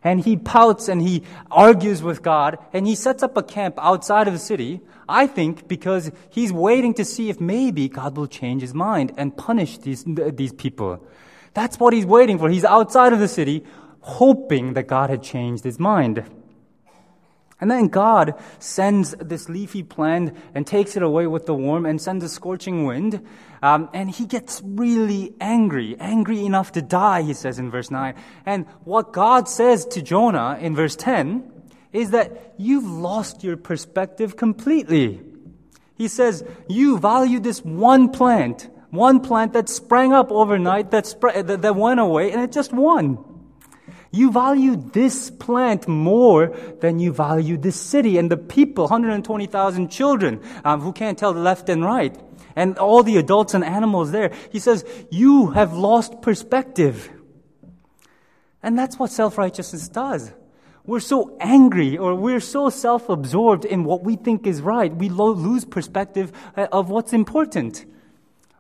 and 0.03 0.21
he 0.21 0.37
pouts 0.37 0.89
and 0.89 1.01
he 1.01 1.23
argues 1.51 2.03
with 2.03 2.23
God 2.23 2.59
and 2.73 2.87
he 2.87 2.95
sets 2.95 3.23
up 3.23 3.37
a 3.37 3.43
camp 3.43 3.77
outside 3.79 4.27
of 4.27 4.33
the 4.33 4.41
city. 4.41 4.81
I 5.09 5.27
think 5.27 5.69
because 5.69 6.11
he's 6.31 6.53
waiting 6.53 6.95
to 6.95 7.05
see 7.05 7.31
if 7.31 7.41
maybe 7.41 7.89
God 7.89 8.17
will 8.17 8.27
change 8.27 8.63
his 8.63 8.75
mind 8.75 9.13
and 9.17 9.37
punish 9.37 9.79
these, 9.79 10.05
these 10.07 10.53
people. 10.53 11.05
That's 11.53 11.81
what 11.81 11.93
he's 11.93 12.07
waiting 12.07 12.39
for. 12.39 12.49
He's 12.49 12.65
outside 12.65 13.13
of 13.13 13.19
the 13.19 13.29
city, 13.29 13.65
hoping 14.01 14.75
that 14.75 14.87
God 14.87 15.11
had 15.11 15.23
changed 15.23 15.65
his 15.65 15.79
mind. 15.79 16.25
And 17.61 17.71
then 17.71 17.89
God 17.89 18.35
sends 18.59 19.15
this 19.21 19.49
leafy 19.49 19.83
plant 19.83 20.35
and 20.55 20.67
takes 20.67 20.97
it 20.97 21.03
away 21.03 21.27
with 21.27 21.45
the 21.45 21.55
worm 21.55 21.85
and 21.85 22.01
sends 22.01 22.25
a 22.25 22.29
scorching 22.29 22.87
wind. 22.87 23.27
Um, 23.63 23.91
and 23.93 24.11
he 24.11 24.25
gets 24.25 24.63
really 24.65 25.35
angry, 25.41 25.95
angry 26.01 26.45
enough 26.47 26.73
to 26.73 26.83
die, 26.83 27.21
he 27.23 27.35
says 27.35 27.59
in 27.59 27.71
verse 27.71 27.91
9. 27.91 28.15
And 28.47 28.67
what 28.85 29.13
God 29.13 29.47
says 29.49 29.85
to 29.87 30.01
Jonah 30.01 30.59
in 30.59 30.75
verse 30.75 30.97
10 30.97 31.53
is 31.93 32.13
that 32.13 32.55
you've 32.57 32.85
lost 32.85 33.45
your 33.45 33.59
perspective 33.59 34.37
completely. 34.37 35.21
He 35.97 36.09
says, 36.09 36.43
You 36.67 36.99
value 36.99 37.41
this 37.41 37.63
one 37.63 38.11
plant, 38.11 38.71
one 38.89 39.21
plant 39.21 39.53
that 39.53 39.69
sprang 39.69 40.15
up 40.15 40.33
overnight, 40.33 40.93
that, 40.93 41.05
sp- 41.05 41.45
that, 41.45 41.61
that 41.61 41.77
went 41.77 42.01
away, 42.01 42.33
and 42.33 42.41
it 42.41 42.53
just 42.53 42.73
won. 42.73 43.23
You 44.13 44.33
value 44.33 44.77
this 44.77 45.31
plant 45.31 45.87
more 45.87 46.49
than 46.81 46.99
you 46.99 47.13
value 47.13 47.57
this 47.57 47.77
city 47.77 48.19
and 48.19 48.31
the 48.31 48.37
people, 48.37 48.85
120,000 48.85 49.89
children 49.89 50.41
um, 50.65 50.81
who 50.81 50.93
can't 50.93 51.17
tell 51.17 51.33
the 51.33 51.41
left 51.41 51.69
and 51.69 51.85
right, 51.85 52.17
and 52.57 52.77
all 52.79 53.05
the 53.05 53.19
adults 53.19 53.55
and 53.55 53.65
animals 53.65 54.11
there. 54.11 54.33
He 54.51 54.59
says, 54.59 54.85
You 55.11 55.51
have 55.51 55.75
lost 55.75 56.23
perspective. 56.23 57.09
And 58.63 58.79
that's 58.79 58.99
what 58.99 59.13
self 59.13 59.39
righteousness 59.39 59.89
does. 59.89 60.33
We're 60.85 61.01
so 61.01 61.37
angry 61.41 61.97
or 61.97 62.15
we're 62.17 62.41
so 62.41 62.69
self 62.69 63.09
absorbed 63.09 63.65
in 63.65 63.85
what 63.85 64.03
we 64.03 64.17
think 64.17 64.45
is 64.45 64.61
right, 64.61 64.95
we 64.95 65.09
lo- 65.09 65.31
lose 65.31 65.65
perspective 65.65 66.33
uh, 66.57 66.67
of 66.73 66.91
what's 66.91 67.13
important. 67.13 67.85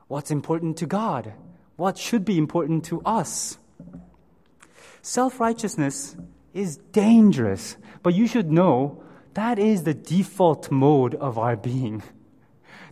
What's 0.06 0.30
important 0.30 0.76
to 0.78 0.86
God? 0.86 1.32
What 1.76 1.98
should 1.98 2.24
be 2.24 2.38
important 2.38 2.84
to 2.86 3.00
us? 3.02 3.58
Self 5.02 5.40
righteousness 5.40 6.16
is 6.52 6.76
dangerous, 6.92 7.76
but 8.02 8.14
you 8.14 8.26
should 8.26 8.50
know 8.50 9.02
that 9.34 9.58
is 9.58 9.84
the 9.84 9.94
default 9.94 10.70
mode 10.70 11.14
of 11.14 11.38
our 11.38 11.56
being. 11.56 12.02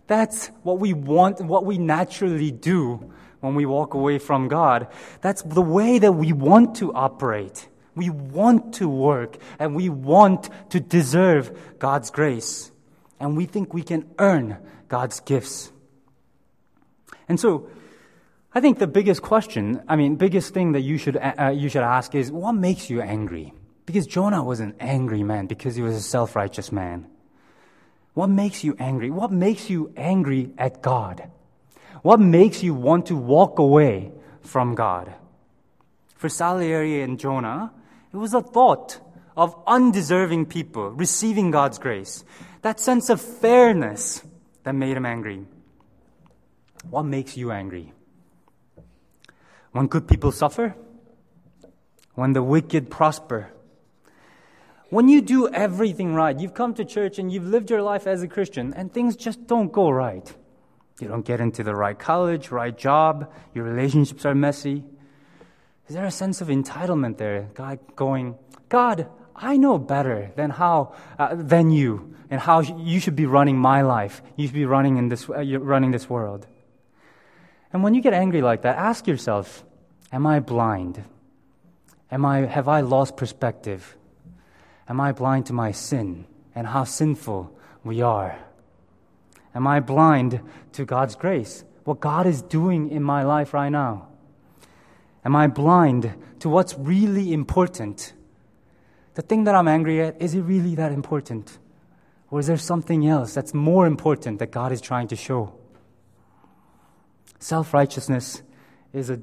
That's 0.07 0.47
what 0.63 0.79
we 0.79 0.93
want, 0.93 1.41
what 1.41 1.65
we 1.65 1.77
naturally 1.77 2.51
do 2.51 3.11
when 3.41 3.55
we 3.55 3.65
walk 3.65 3.93
away 3.93 4.17
from 4.17 4.47
God. 4.47 4.87
That's 5.21 5.43
the 5.43 5.61
way 5.61 5.99
that 5.99 6.13
we 6.13 6.33
want 6.33 6.75
to 6.77 6.93
operate. 6.93 7.67
We 7.95 8.09
want 8.09 8.73
to 8.75 8.89
work 8.89 9.37
and 9.59 9.75
we 9.75 9.89
want 9.89 10.49
to 10.69 10.79
deserve 10.79 11.77
God's 11.79 12.09
grace. 12.09 12.71
And 13.19 13.35
we 13.35 13.45
think 13.45 13.73
we 13.73 13.83
can 13.83 14.09
earn 14.17 14.57
God's 14.87 15.19
gifts. 15.19 15.71
And 17.27 17.39
so, 17.39 17.69
I 18.59 18.61
think 18.61 18.77
the 18.77 18.87
biggest 18.87 19.21
question, 19.21 19.81
I 19.87 19.95
mean, 19.95 20.17
biggest 20.17 20.53
thing 20.53 20.73
that 20.73 20.81
you 20.81 20.97
should, 20.97 21.15
uh, 21.15 21.33
uh, 21.39 21.47
you 21.47 21.69
should 21.69 21.81
ask 21.81 22.13
is 22.13 22.29
what 22.29 22.51
makes 22.51 22.89
you 22.89 23.01
angry? 23.01 23.53
Because 23.85 24.05
Jonah 24.05 24.43
was 24.43 24.59
an 24.59 24.75
angry 24.81 25.23
man 25.23 25.47
because 25.47 25.77
he 25.77 25.81
was 25.81 25.95
a 25.95 26.01
self 26.01 26.35
righteous 26.35 26.69
man. 26.69 27.07
What 28.15 28.27
makes 28.27 28.65
you 28.65 28.75
angry? 28.77 29.11
What 29.11 29.31
makes 29.31 29.69
you 29.69 29.93
angry 29.95 30.51
at 30.57 30.81
God? 30.81 31.31
What 32.01 32.19
makes 32.19 32.61
you 32.61 32.73
want 32.73 33.05
to 33.05 33.15
walk 33.15 33.59
away 33.59 34.11
from 34.41 34.75
God? 34.75 35.13
For 36.17 36.27
Salieri 36.27 37.01
and 37.01 37.17
Jonah, 37.17 37.71
it 38.11 38.17
was 38.17 38.33
a 38.33 38.41
thought 38.41 38.99
of 39.37 39.55
undeserving 39.67 40.47
people 40.47 40.89
receiving 40.89 41.49
God's 41.49 41.79
grace. 41.79 42.25
That 42.63 42.81
sense 42.81 43.09
of 43.09 43.21
fairness 43.21 44.21
that 44.63 44.75
made 44.75 44.97
him 44.97 45.05
angry. 45.05 45.45
What 46.89 47.03
makes 47.03 47.37
you 47.37 47.53
angry? 47.53 47.93
When 49.71 49.87
good 49.87 50.07
people 50.07 50.31
suffer? 50.31 50.75
When 52.15 52.33
the 52.33 52.43
wicked 52.43 52.89
prosper? 52.89 53.51
When 54.89 55.07
you 55.07 55.21
do 55.21 55.47
everything 55.49 56.15
right, 56.15 56.39
you've 56.39 56.55
come 56.55 56.73
to 56.73 56.85
church 56.85 57.19
and 57.19 57.31
you've 57.31 57.45
lived 57.45 57.69
your 57.69 57.83
life 57.83 58.07
as 58.07 58.23
a 58.23 58.27
Christian, 58.27 58.73
and 58.73 58.91
things 58.91 59.15
just 59.15 59.45
don't 59.45 59.71
go 59.71 59.89
right. 59.89 60.33
You 60.99 61.07
don't 61.07 61.25
get 61.25 61.39
into 61.39 61.63
the 61.63 61.75
right 61.75 61.97
college, 61.97 62.49
right 62.51 62.75
job, 62.75 63.31
your 63.53 63.63
relationships 63.65 64.25
are 64.25 64.35
messy. 64.35 64.83
Is 65.87 65.95
there 65.95 66.05
a 66.05 66.11
sense 66.11 66.41
of 66.41 66.47
entitlement 66.47 67.17
there? 67.17 67.49
God 67.53 67.79
going, 67.95 68.35
God, 68.67 69.07
I 69.35 69.57
know 69.57 69.77
better 69.77 70.31
than 70.35 70.49
how 70.49 70.93
uh, 71.17 71.35
than 71.35 71.71
you 71.71 72.15
and 72.29 72.41
how 72.41 72.59
you 72.59 72.99
should 72.99 73.15
be 73.15 73.25
running 73.25 73.57
my 73.57 73.81
life. 73.81 74.21
You 74.35 74.47
should 74.47 74.55
be 74.55 74.65
running 74.65 74.97
in 74.97 75.09
this 75.09 75.29
uh, 75.29 75.43
running 75.59 75.91
this 75.91 76.09
world. 76.09 76.45
And 77.71 77.83
when 77.83 77.93
you 77.93 78.01
get 78.01 78.13
angry 78.13 78.41
like 78.41 78.63
that, 78.63 78.77
ask 78.77 79.07
yourself, 79.07 79.63
am 80.11 80.25
I 80.25 80.39
blind? 80.39 81.03
Am 82.11 82.25
I 82.25 82.39
have 82.39 82.67
I 82.67 82.81
lost 82.81 83.15
perspective? 83.15 83.95
Am 84.87 84.99
I 84.99 85.11
blind 85.11 85.45
to 85.47 85.53
my 85.53 85.71
sin 85.71 86.25
and 86.55 86.65
how 86.65 86.83
sinful 86.83 87.55
we 87.83 88.01
are? 88.01 88.39
Am 89.53 89.67
I 89.67 89.79
blind 89.79 90.41
to 90.73 90.85
God's 90.85 91.15
grace? 91.15 91.63
What 91.83 91.99
God 91.99 92.25
is 92.25 92.41
doing 92.41 92.89
in 92.89 93.03
my 93.03 93.23
life 93.23 93.53
right 93.53 93.69
now? 93.69 94.07
Am 95.23 95.35
I 95.35 95.47
blind 95.47 96.13
to 96.39 96.49
what's 96.49 96.75
really 96.77 97.33
important? 97.33 98.13
The 99.13 99.21
thing 99.21 99.43
that 99.43 99.53
I'm 99.53 99.67
angry 99.67 100.01
at, 100.01 100.21
is 100.21 100.33
it 100.33 100.41
really 100.41 100.75
that 100.75 100.91
important? 100.91 101.57
Or 102.31 102.39
is 102.39 102.47
there 102.47 102.57
something 102.57 103.07
else 103.07 103.33
that's 103.33 103.53
more 103.53 103.85
important 103.85 104.39
that 104.39 104.51
God 104.51 104.71
is 104.71 104.81
trying 104.81 105.07
to 105.09 105.15
show? 105.15 105.58
Self 107.39 107.73
righteousness 107.73 108.41
is 108.93 109.09
a, 109.09 109.21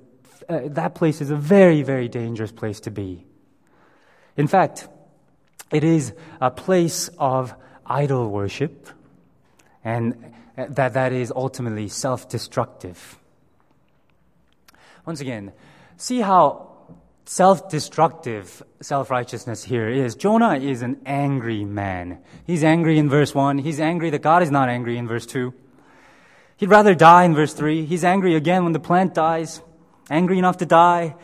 uh, 0.49 0.61
that 0.65 0.95
place 0.95 1.21
is 1.21 1.31
a 1.31 1.37
very, 1.37 1.83
very 1.83 2.09
dangerous 2.09 2.53
place 2.53 2.81
to 2.81 2.91
be. 2.91 3.27
In 4.37 4.47
fact, 4.47 4.89
it 5.71 5.85
is 5.85 6.13
a 6.41 6.51
place 6.51 7.09
of 7.19 7.55
idol 7.85 8.31
worship, 8.31 8.89
and 9.85 10.35
that, 10.57 10.95
that 10.95 11.13
is 11.13 11.33
ultimately 11.35 11.89
self 11.89 12.29
destructive. 12.29 13.19
Once 15.05 15.21
again, 15.21 15.53
see 15.97 16.21
how 16.21 16.77
self 17.27 17.69
destructive 17.69 18.63
self 18.81 19.11
righteousness 19.11 19.65
here 19.65 19.89
is. 19.89 20.15
Jonah 20.15 20.57
is 20.57 20.83
an 20.83 21.01
angry 21.05 21.65
man. 21.65 22.19
He's 22.47 22.65
angry 22.65 22.99
in 22.99 23.11
verse 23.11 23.35
1. 23.35 23.59
He's 23.59 23.81
angry 23.81 24.11
that 24.11 24.23
God 24.23 24.43
is 24.43 24.51
not 24.51 24.69
angry 24.69 24.97
in 24.97 25.07
verse 25.07 25.27
2. 25.27 25.53
He'd 26.57 26.71
rather 26.71 26.95
die 26.95 27.25
in 27.25 27.35
verse 27.35 27.53
3. 27.53 27.85
He's 27.85 28.05
angry 28.05 28.35
again 28.35 28.65
when 28.65 28.73
the 28.73 28.81
plant 28.81 29.15
dies, 29.15 29.61
angry 30.09 30.39
enough 30.39 30.59
to 30.59 30.67
die. 30.67 31.17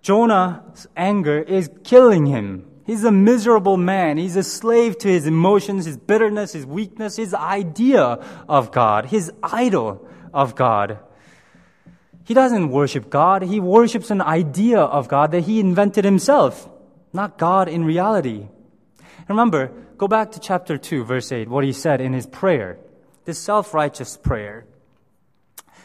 Jonah's 0.00 0.86
anger 0.96 1.38
is 1.38 1.70
killing 1.84 2.26
him. 2.26 2.66
He's 2.86 3.04
a 3.04 3.12
miserable 3.12 3.76
man. 3.76 4.16
He's 4.16 4.36
a 4.36 4.42
slave 4.42 4.98
to 4.98 5.08
his 5.08 5.26
emotions, 5.26 5.84
his 5.84 5.98
bitterness, 5.98 6.54
his 6.54 6.64
weakness, 6.64 7.16
his 7.16 7.34
idea 7.34 8.02
of 8.48 8.72
God, 8.72 9.06
his 9.06 9.30
idol 9.42 10.08
of 10.32 10.54
God. 10.54 10.98
He 12.24 12.34
doesn't 12.34 12.70
worship 12.70 13.10
God. 13.10 13.42
He 13.42 13.60
worships 13.60 14.10
an 14.10 14.22
idea 14.22 14.80
of 14.80 15.08
God 15.08 15.32
that 15.32 15.42
he 15.42 15.60
invented 15.60 16.04
himself, 16.04 16.68
not 17.12 17.38
God 17.38 17.68
in 17.68 17.84
reality. 17.84 18.48
Remember, 19.28 19.70
go 19.98 20.08
back 20.08 20.32
to 20.32 20.40
chapter 20.40 20.78
2, 20.78 21.04
verse 21.04 21.30
8, 21.30 21.48
what 21.48 21.64
he 21.64 21.72
said 21.72 22.00
in 22.00 22.12
his 22.12 22.26
prayer, 22.26 22.78
this 23.24 23.38
self 23.38 23.74
righteous 23.74 24.16
prayer. 24.16 24.64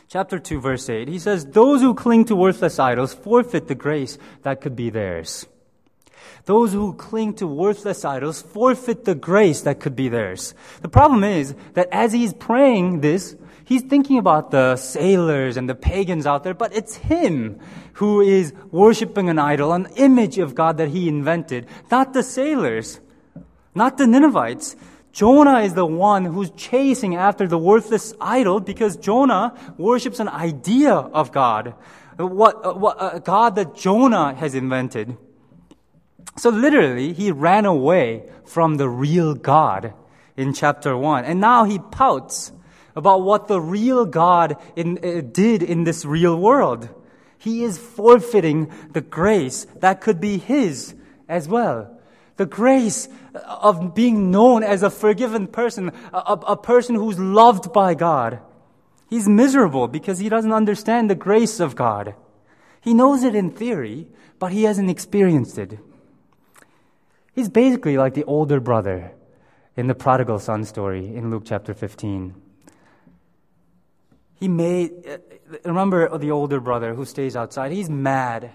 Chapter 0.07 0.37
2, 0.37 0.61
verse 0.61 0.89
8, 0.89 1.07
he 1.07 1.19
says, 1.19 1.45
Those 1.47 1.81
who 1.81 1.93
cling 1.93 2.25
to 2.25 2.35
worthless 2.35 2.77
idols 2.79 3.13
forfeit 3.13 3.67
the 3.67 3.75
grace 3.75 4.17
that 4.43 4.61
could 4.61 4.75
be 4.75 4.89
theirs. 4.89 5.47
Those 6.45 6.73
who 6.73 6.93
cling 6.93 7.33
to 7.35 7.47
worthless 7.47 8.05
idols 8.05 8.41
forfeit 8.41 9.05
the 9.05 9.15
grace 9.15 9.61
that 9.61 9.79
could 9.79 9.95
be 9.95 10.09
theirs. 10.09 10.53
The 10.81 10.89
problem 10.89 11.23
is 11.23 11.55
that 11.73 11.89
as 11.91 12.13
he's 12.13 12.33
praying 12.33 13.01
this, 13.01 13.35
he's 13.65 13.81
thinking 13.81 14.19
about 14.19 14.51
the 14.51 14.75
sailors 14.75 15.57
and 15.57 15.67
the 15.67 15.73
pagans 15.73 16.27
out 16.27 16.43
there, 16.43 16.53
but 16.53 16.75
it's 16.75 16.95
him 16.95 17.59
who 17.93 18.21
is 18.21 18.53
worshiping 18.71 19.27
an 19.29 19.39
idol, 19.39 19.73
an 19.73 19.87
image 19.95 20.37
of 20.37 20.53
God 20.53 20.77
that 20.77 20.89
he 20.89 21.07
invented, 21.07 21.65
not 21.89 22.13
the 22.13 22.21
sailors, 22.21 22.99
not 23.73 23.97
the 23.97 24.05
Ninevites. 24.05 24.75
Jonah 25.15 25.59
is 25.59 25.75
the 25.75 25.85
one 25.85 26.25
who's 26.25 26.51
chasing 26.57 27.15
after 27.15 27.47
the 27.47 27.57
worthless 27.57 28.13
idol 28.19 28.59
because 28.59 28.97
Jonah 28.97 29.57
worships 29.77 30.19
an 30.19 30.27
idea 30.27 30.91
of 30.91 31.31
God, 31.31 31.73
what, 32.17 32.77
what 32.77 32.97
a 32.99 33.21
God 33.21 33.55
that 33.55 33.77
Jonah 33.77 34.35
has 34.35 34.55
invented. 34.55 35.15
So 36.37 36.49
literally, 36.49 37.13
he 37.13 37.31
ran 37.31 37.63
away 37.63 38.29
from 38.43 38.75
the 38.75 38.89
real 38.89 39.35
God 39.35 39.93
in 40.35 40.51
chapter 40.51 40.97
1. 40.97 41.23
And 41.23 41.39
now 41.39 41.63
he 41.63 41.79
pouts 41.79 42.51
about 42.93 43.21
what 43.21 43.47
the 43.47 43.61
real 43.61 44.05
God 44.05 44.57
in, 44.75 44.97
uh, 44.97 45.21
did 45.21 45.63
in 45.63 45.85
this 45.85 46.03
real 46.03 46.37
world. 46.37 46.89
He 47.37 47.63
is 47.63 47.77
forfeiting 47.77 48.69
the 48.91 48.99
grace 48.99 49.65
that 49.77 50.01
could 50.01 50.19
be 50.19 50.39
his 50.39 50.93
as 51.29 51.47
well. 51.47 51.94
The 52.37 52.45
grace 52.45 53.07
of 53.33 53.95
being 53.95 54.31
known 54.31 54.63
as 54.63 54.83
a 54.83 54.89
forgiven 54.89 55.47
person, 55.47 55.91
a, 56.13 56.37
a 56.47 56.57
person 56.57 56.95
who's 56.95 57.19
loved 57.19 57.71
by 57.71 57.93
God. 57.93 58.39
He's 59.09 59.27
miserable 59.27 59.87
because 59.87 60.19
he 60.19 60.29
doesn't 60.29 60.51
understand 60.51 61.09
the 61.09 61.15
grace 61.15 61.59
of 61.59 61.75
God. 61.75 62.15
He 62.81 62.93
knows 62.93 63.23
it 63.23 63.35
in 63.35 63.51
theory, 63.51 64.07
but 64.39 64.51
he 64.51 64.63
hasn't 64.63 64.89
experienced 64.89 65.57
it. 65.57 65.79
He's 67.33 67.49
basically 67.49 67.97
like 67.97 68.13
the 68.13 68.23
older 68.25 68.59
brother 68.59 69.11
in 69.75 69.87
the 69.87 69.95
prodigal 69.95 70.39
son 70.39 70.63
story 70.65 71.15
in 71.15 71.29
Luke 71.29 71.43
chapter 71.45 71.73
15. 71.73 72.33
He 74.39 74.47
made, 74.47 74.91
uh, 75.07 75.17
remember 75.63 76.17
the 76.17 76.31
older 76.31 76.59
brother 76.59 76.93
who 76.93 77.05
stays 77.05 77.35
outside? 77.35 77.71
He's 77.71 77.89
mad 77.89 78.51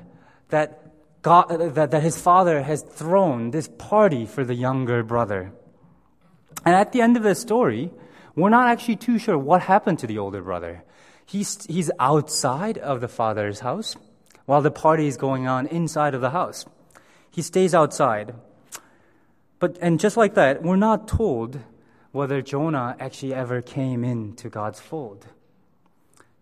that, 0.48 0.89
God, 1.22 1.74
that, 1.74 1.90
that 1.90 2.02
his 2.02 2.20
father 2.20 2.62
has 2.62 2.82
thrown 2.82 3.50
this 3.50 3.68
party 3.78 4.24
for 4.26 4.44
the 4.44 4.54
younger 4.54 5.02
brother. 5.02 5.52
And 6.64 6.74
at 6.74 6.92
the 6.92 7.00
end 7.00 7.16
of 7.16 7.22
the 7.22 7.34
story, 7.34 7.90
we're 8.34 8.48
not 8.48 8.68
actually 8.68 8.96
too 8.96 9.18
sure 9.18 9.36
what 9.36 9.62
happened 9.62 9.98
to 10.00 10.06
the 10.06 10.18
older 10.18 10.42
brother. 10.42 10.84
He's, 11.26 11.64
he's 11.66 11.90
outside 11.98 12.78
of 12.78 13.00
the 13.00 13.08
father's 13.08 13.60
house 13.60 13.96
while 14.46 14.62
the 14.62 14.70
party 14.70 15.06
is 15.06 15.16
going 15.16 15.46
on 15.46 15.66
inside 15.66 16.14
of 16.14 16.20
the 16.20 16.30
house. 16.30 16.64
He 17.30 17.42
stays 17.42 17.74
outside. 17.74 18.34
But, 19.58 19.78
and 19.80 20.00
just 20.00 20.16
like 20.16 20.34
that, 20.34 20.62
we're 20.62 20.76
not 20.76 21.06
told 21.06 21.60
whether 22.12 22.42
Jonah 22.42 22.96
actually 22.98 23.34
ever 23.34 23.62
came 23.62 24.02
into 24.02 24.48
God's 24.48 24.80
fold. 24.80 25.26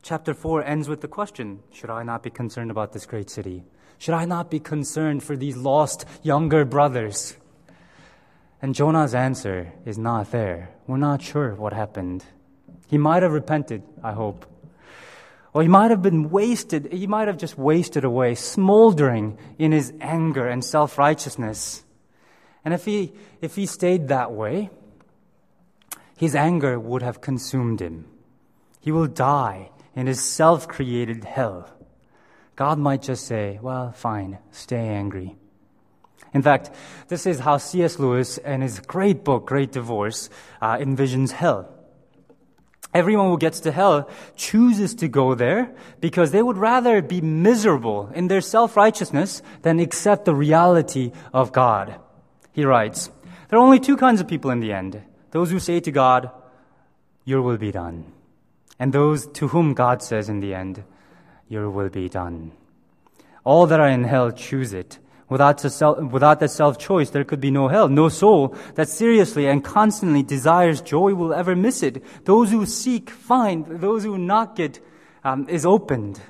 Chapter 0.02 0.32
4 0.32 0.64
ends 0.64 0.88
with 0.88 1.00
the 1.00 1.08
question 1.08 1.62
Should 1.72 1.90
I 1.90 2.02
not 2.02 2.22
be 2.22 2.30
concerned 2.30 2.70
about 2.70 2.92
this 2.92 3.04
great 3.04 3.28
city? 3.28 3.64
Should 3.98 4.14
I 4.14 4.24
not 4.24 4.50
be 4.50 4.60
concerned 4.60 5.22
for 5.22 5.36
these 5.36 5.56
lost 5.56 6.04
younger 6.22 6.64
brothers? 6.64 7.36
And 8.62 8.74
Jonah's 8.74 9.14
answer 9.14 9.72
is 9.84 9.98
not 9.98 10.30
there. 10.30 10.70
We're 10.86 10.96
not 10.96 11.22
sure 11.22 11.54
what 11.54 11.72
happened. 11.72 12.24
He 12.88 12.98
might 12.98 13.22
have 13.22 13.32
repented, 13.32 13.82
I 14.02 14.12
hope. 14.12 14.46
Or 15.52 15.62
he 15.62 15.68
might 15.68 15.90
have 15.90 16.02
been 16.02 16.30
wasted, 16.30 16.92
he 16.92 17.06
might 17.06 17.26
have 17.26 17.38
just 17.38 17.58
wasted 17.58 18.04
away, 18.04 18.34
smoldering 18.34 19.38
in 19.58 19.72
his 19.72 19.92
anger 20.00 20.46
and 20.46 20.64
self 20.64 20.98
righteousness. 20.98 21.84
And 22.64 22.74
if 22.74 22.84
he, 22.84 23.12
if 23.40 23.56
he 23.56 23.66
stayed 23.66 24.08
that 24.08 24.32
way, 24.32 24.70
his 26.16 26.34
anger 26.34 26.78
would 26.78 27.02
have 27.02 27.20
consumed 27.20 27.80
him. 27.80 28.06
He 28.80 28.92
will 28.92 29.06
die 29.06 29.70
in 29.94 30.06
his 30.06 30.22
self 30.22 30.68
created 30.68 31.24
hell. 31.24 31.77
God 32.58 32.76
might 32.76 33.02
just 33.02 33.24
say, 33.24 33.60
well, 33.62 33.92
fine, 33.92 34.38
stay 34.50 34.88
angry. 34.88 35.36
In 36.34 36.42
fact, 36.42 36.72
this 37.06 37.24
is 37.24 37.38
how 37.38 37.58
C.S. 37.58 38.00
Lewis, 38.00 38.36
in 38.36 38.62
his 38.62 38.80
great 38.80 39.22
book, 39.22 39.46
Great 39.46 39.70
Divorce, 39.70 40.28
uh, 40.60 40.76
envisions 40.76 41.30
hell. 41.30 41.72
Everyone 42.92 43.28
who 43.28 43.38
gets 43.38 43.60
to 43.60 43.70
hell 43.70 44.10
chooses 44.34 44.96
to 44.96 45.06
go 45.06 45.36
there 45.36 45.72
because 46.00 46.32
they 46.32 46.42
would 46.42 46.56
rather 46.56 47.00
be 47.00 47.20
miserable 47.20 48.10
in 48.12 48.26
their 48.26 48.40
self 48.40 48.76
righteousness 48.76 49.40
than 49.62 49.78
accept 49.78 50.24
the 50.24 50.34
reality 50.34 51.12
of 51.32 51.52
God. 51.52 51.94
He 52.50 52.64
writes, 52.64 53.08
There 53.50 53.58
are 53.60 53.64
only 53.64 53.78
two 53.78 53.96
kinds 53.96 54.20
of 54.20 54.26
people 54.26 54.50
in 54.50 54.58
the 54.58 54.72
end 54.72 55.00
those 55.30 55.52
who 55.52 55.60
say 55.60 55.78
to 55.78 55.92
God, 55.92 56.32
Your 57.24 57.40
will 57.40 57.56
be 57.56 57.70
done, 57.70 58.12
and 58.80 58.92
those 58.92 59.28
to 59.38 59.46
whom 59.46 59.74
God 59.74 60.02
says 60.02 60.28
in 60.28 60.40
the 60.40 60.54
end, 60.54 60.82
Your 61.48 61.70
will 61.70 61.88
be 61.88 62.08
done. 62.08 62.52
All 63.44 63.66
that 63.66 63.80
are 63.80 63.88
in 63.88 64.04
hell 64.04 64.30
choose 64.30 64.72
it. 64.72 64.98
Without, 65.28 65.58
that 65.58 66.50
self 66.50 66.78
choice, 66.78 67.10
there 67.10 67.24
could 67.24 67.40
be 67.40 67.50
no 67.50 67.68
hell. 67.68 67.88
No 67.88 68.08
soul 68.08 68.56
that 68.76 68.88
seriously 68.88 69.46
and 69.46 69.62
constantly 69.62 70.22
desires 70.22 70.80
joy 70.80 71.14
will 71.14 71.34
ever 71.34 71.54
miss 71.54 71.82
it. 71.82 72.02
Those 72.24 72.50
who 72.50 72.64
seek 72.64 73.10
find, 73.10 73.66
those 73.80 74.04
who 74.04 74.16
knock 74.16 74.58
it 74.58 74.80
um, 75.24 75.46
is 75.48 75.66
opened. 75.66 76.20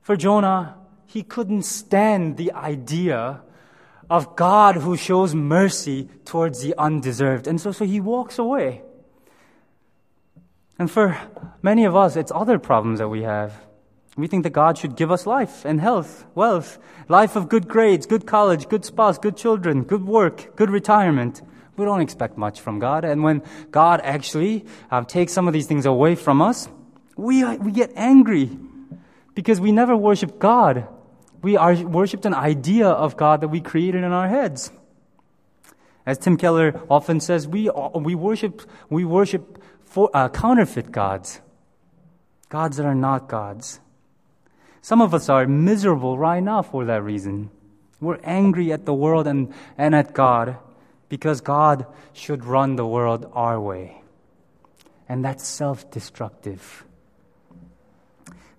For 0.00 0.16
Jonah, 0.16 0.76
he 1.06 1.22
couldn't 1.22 1.62
stand 1.62 2.36
the 2.36 2.52
idea 2.52 3.42
of 4.10 4.34
God 4.34 4.76
who 4.76 4.96
shows 4.96 5.34
mercy 5.34 6.08
towards 6.24 6.62
the 6.62 6.74
undeserved. 6.76 7.46
And 7.46 7.60
so, 7.60 7.70
so 7.70 7.84
he 7.84 8.00
walks 8.00 8.38
away. 8.38 8.82
And 10.78 10.90
for 10.90 11.18
many 11.62 11.84
of 11.84 11.94
us, 11.94 12.16
it's 12.16 12.32
other 12.34 12.58
problems 12.58 12.98
that 12.98 13.08
we 13.08 13.22
have. 13.22 13.52
We 14.16 14.26
think 14.26 14.42
that 14.42 14.50
God 14.50 14.76
should 14.76 14.96
give 14.96 15.10
us 15.10 15.26
life 15.26 15.64
and 15.64 15.80
health, 15.80 16.26
wealth, 16.34 16.78
life 17.08 17.36
of 17.36 17.48
good 17.48 17.68
grades, 17.68 18.04
good 18.04 18.26
college, 18.26 18.68
good 18.68 18.84
spouse, 18.84 19.18
good 19.18 19.36
children, 19.36 19.84
good 19.84 20.04
work, 20.04 20.54
good 20.56 20.70
retirement. 20.70 21.40
We 21.76 21.84
don't 21.84 22.02
expect 22.02 22.36
much 22.36 22.60
from 22.60 22.78
God. 22.78 23.04
And 23.04 23.22
when 23.22 23.42
God 23.70 24.00
actually 24.04 24.66
uh, 24.90 25.04
takes 25.04 25.32
some 25.32 25.46
of 25.46 25.54
these 25.54 25.66
things 25.66 25.86
away 25.86 26.14
from 26.14 26.42
us, 26.42 26.68
we, 27.16 27.44
we 27.56 27.72
get 27.72 27.92
angry 27.96 28.50
because 29.34 29.60
we 29.60 29.72
never 29.72 29.96
worship 29.96 30.38
God 30.38 30.86
we 31.42 31.56
are 31.56 31.74
worshipped 31.74 32.24
an 32.24 32.34
idea 32.34 32.88
of 32.88 33.16
God 33.16 33.40
that 33.40 33.48
we 33.48 33.60
created 33.60 34.04
in 34.04 34.12
our 34.12 34.28
heads. 34.28 34.70
As 36.06 36.18
Tim 36.18 36.36
Keller 36.36 36.80
often 36.88 37.20
says, 37.20 37.46
we, 37.46 37.68
we 37.94 38.14
worship, 38.14 38.62
we 38.88 39.04
worship 39.04 39.61
for, 39.92 40.08
uh, 40.14 40.30
counterfeit 40.30 40.90
gods, 40.90 41.42
gods 42.48 42.78
that 42.78 42.86
are 42.86 42.94
not 42.94 43.28
gods. 43.28 43.78
Some 44.80 45.02
of 45.02 45.12
us 45.12 45.28
are 45.28 45.46
miserable 45.46 46.16
right 46.16 46.42
now 46.42 46.62
for 46.62 46.86
that 46.86 47.02
reason. 47.02 47.50
We're 48.00 48.18
angry 48.24 48.72
at 48.72 48.86
the 48.86 48.94
world 48.94 49.26
and, 49.26 49.52
and 49.76 49.94
at 49.94 50.14
God 50.14 50.56
because 51.10 51.42
God 51.42 51.84
should 52.14 52.46
run 52.46 52.76
the 52.76 52.86
world 52.86 53.30
our 53.34 53.60
way. 53.60 54.00
And 55.10 55.22
that's 55.22 55.46
self 55.46 55.90
destructive. 55.90 56.86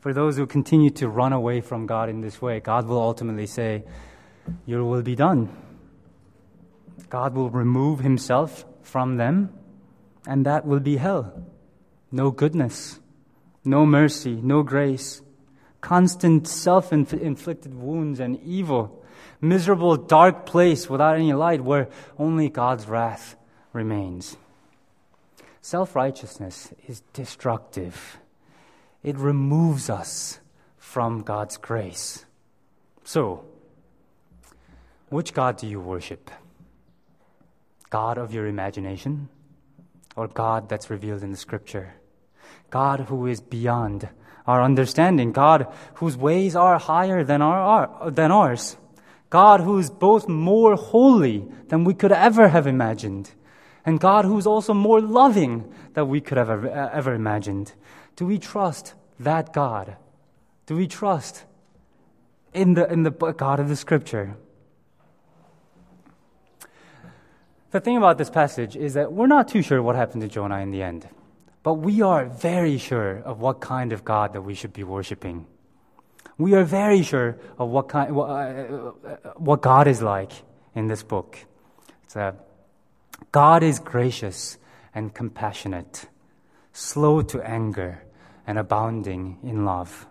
For 0.01 0.13
those 0.13 0.37
who 0.37 0.45
continue 0.45 0.91
to 0.91 1.09
run 1.09 1.33
away 1.33 1.61
from 1.61 1.87
God 1.87 2.09
in 2.09 2.21
this 2.21 2.43
way, 2.43 2.59
God 2.59 2.85
will 2.85 3.01
ultimately 3.01 3.47
say, 3.47 3.85
Your 4.67 4.83
will 4.83 5.01
be 5.01 5.15
done. 5.15 5.49
God 7.09 7.33
will 7.33 7.49
remove 7.49 8.01
himself 8.01 8.65
from 8.83 9.17
them, 9.17 9.49
and 10.27 10.45
that 10.45 10.65
will 10.65 10.79
be 10.79 10.97
hell. 10.97 11.45
No 12.11 12.31
goodness, 12.31 12.99
no 13.65 13.85
mercy, 13.85 14.39
no 14.41 14.63
grace, 14.63 15.21
constant 15.81 16.47
self 16.47 16.93
inflicted 16.93 17.73
wounds 17.73 18.19
and 18.19 18.39
evil, 18.43 19.03
miserable, 19.41 19.95
dark 19.95 20.45
place 20.45 20.89
without 20.89 21.15
any 21.15 21.33
light 21.33 21.61
where 21.61 21.89
only 22.17 22.49
God's 22.49 22.87
wrath 22.87 23.35
remains. 23.73 24.37
Self 25.61 25.95
righteousness 25.95 26.73
is 26.87 27.01
destructive 27.13 28.17
it 29.03 29.17
removes 29.17 29.89
us 29.89 30.39
from 30.77 31.21
God's 31.21 31.57
grace. 31.57 32.25
So, 33.03 33.43
which 35.09 35.33
God 35.33 35.57
do 35.57 35.67
you 35.67 35.79
worship? 35.79 36.31
God 37.89 38.17
of 38.17 38.33
your 38.33 38.47
imagination 38.47 39.29
or 40.15 40.27
God 40.27 40.69
that's 40.69 40.89
revealed 40.89 41.23
in 41.23 41.31
the 41.31 41.37
scripture? 41.37 41.93
God 42.69 43.01
who 43.01 43.27
is 43.27 43.41
beyond 43.41 44.09
our 44.45 44.61
understanding, 44.61 45.31
God 45.31 45.67
whose 45.95 46.17
ways 46.17 46.55
are 46.55 46.77
higher 46.77 47.23
than, 47.23 47.41
our, 47.41 48.11
than 48.11 48.31
ours, 48.31 48.77
God 49.29 49.61
who's 49.61 49.89
both 49.89 50.27
more 50.27 50.75
holy 50.75 51.47
than 51.69 51.83
we 51.83 51.93
could 51.93 52.11
ever 52.11 52.49
have 52.49 52.67
imagined, 52.67 53.31
and 53.85 53.99
God 53.99 54.25
who's 54.25 54.45
also 54.45 54.73
more 54.73 55.01
loving 55.01 55.73
than 55.93 56.07
we 56.09 56.21
could 56.21 56.37
have 56.37 56.49
ever, 56.49 56.69
uh, 56.69 56.89
ever 56.93 57.13
imagined. 57.13 57.73
Do 58.15 58.25
we 58.25 58.37
trust 58.37 58.93
that 59.19 59.53
God? 59.53 59.97
Do 60.65 60.75
we 60.75 60.87
trust 60.87 61.45
in 62.53 62.75
the, 62.75 62.91
in 62.91 63.03
the 63.03 63.11
God 63.11 63.59
of 63.59 63.69
the 63.69 63.75
Scripture? 63.75 64.35
The 67.73 67.81
thing 67.81 67.97
about 67.97 68.19
this 68.19 68.29
passage 68.29 68.75
is 68.75 68.93
that 68.93 69.13
we're 69.13 69.25
not 69.25 69.47
too 69.47 69.63
sure 69.63 69.81
what 69.81 69.95
happened 69.95 70.21
to 70.21 70.27
Jonah 70.27 70.59
in 70.59 70.69
the 70.69 70.83
end, 70.83 71.09
but 71.63 71.73
we 71.73 72.03
are 72.03 72.27
very 72.27 72.77
sure 72.77 73.17
of 73.17 73.39
what 73.39 73.61
kind 73.61 73.91
of 73.91 74.05
God 74.05 74.33
that 74.33 74.43
we 74.43 74.53
should 74.53 74.73
be 74.73 74.83
worshiping. 74.83 75.47
We 76.37 76.53
are 76.53 76.63
very 76.63 77.01
sure 77.01 77.39
of 77.57 77.69
what 77.69 77.89
kind, 77.89 78.15
what, 78.15 78.29
uh, 78.29 78.91
what 79.37 79.63
God 79.63 79.87
is 79.87 80.03
like 80.03 80.33
in 80.75 80.85
this 80.85 81.01
book. 81.01 81.39
It's 82.03 82.15
a, 82.15 82.35
God 83.31 83.63
is 83.63 83.79
gracious 83.79 84.59
and 84.93 85.11
compassionate, 85.11 86.05
slow 86.73 87.23
to 87.23 87.41
anger, 87.41 88.03
and 88.45 88.59
abounding 88.59 89.39
in 89.41 89.65
love. 89.65 90.05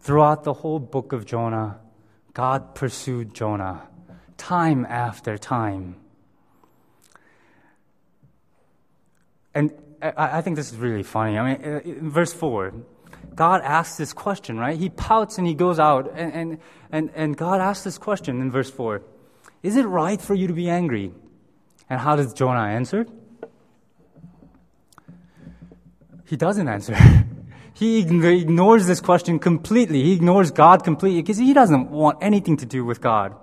Throughout 0.00 0.44
the 0.44 0.52
whole 0.52 0.78
book 0.78 1.14
of 1.14 1.24
Jonah, 1.24 1.80
God 2.34 2.74
pursued 2.74 3.32
Jonah 3.32 3.88
time 4.36 4.84
after 4.84 5.38
time. 5.38 5.96
And 9.54 9.72
I, 10.00 10.38
I 10.38 10.42
think 10.42 10.56
this 10.56 10.72
is 10.72 10.78
really 10.78 11.02
funny. 11.02 11.38
I 11.38 11.54
mean, 11.54 11.64
uh, 11.64 11.80
in 11.80 12.10
verse 12.10 12.32
4, 12.32 12.72
God 13.34 13.62
asks 13.62 13.96
this 13.96 14.12
question, 14.12 14.58
right? 14.58 14.78
He 14.78 14.88
pouts 14.90 15.38
and 15.38 15.46
he 15.46 15.54
goes 15.54 15.78
out, 15.78 16.10
and, 16.14 16.32
and, 16.32 16.58
and, 16.90 17.10
and 17.14 17.36
God 17.36 17.60
asks 17.60 17.84
this 17.84 17.98
question 17.98 18.40
in 18.40 18.50
verse 18.50 18.70
4 18.70 19.02
Is 19.62 19.76
it 19.76 19.84
right 19.84 20.20
for 20.20 20.34
you 20.34 20.46
to 20.48 20.52
be 20.52 20.68
angry? 20.68 21.12
And 21.88 22.00
how 22.00 22.16
does 22.16 22.32
Jonah 22.32 22.60
answer? 22.60 23.06
He 26.26 26.36
doesn't 26.36 26.66
answer. 26.66 26.96
he 27.74 28.00
ignores 28.00 28.86
this 28.86 29.00
question 29.00 29.38
completely. 29.38 30.02
He 30.02 30.12
ignores 30.14 30.50
God 30.50 30.84
completely 30.84 31.20
because 31.20 31.36
he 31.36 31.52
doesn't 31.52 31.90
want 31.90 32.18
anything 32.22 32.56
to 32.58 32.66
do 32.66 32.84
with 32.84 33.00
God. 33.00 33.36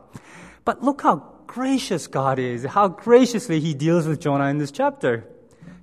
But 0.66 0.84
look 0.84 1.02
how 1.02 1.24
gracious 1.46 2.08
God 2.08 2.40
is, 2.40 2.64
how 2.64 2.88
graciously 2.88 3.60
he 3.60 3.74
deals 3.74 4.08
with 4.08 4.20
Jonah 4.20 4.46
in 4.46 4.58
this 4.58 4.72
chapter. 4.72 5.28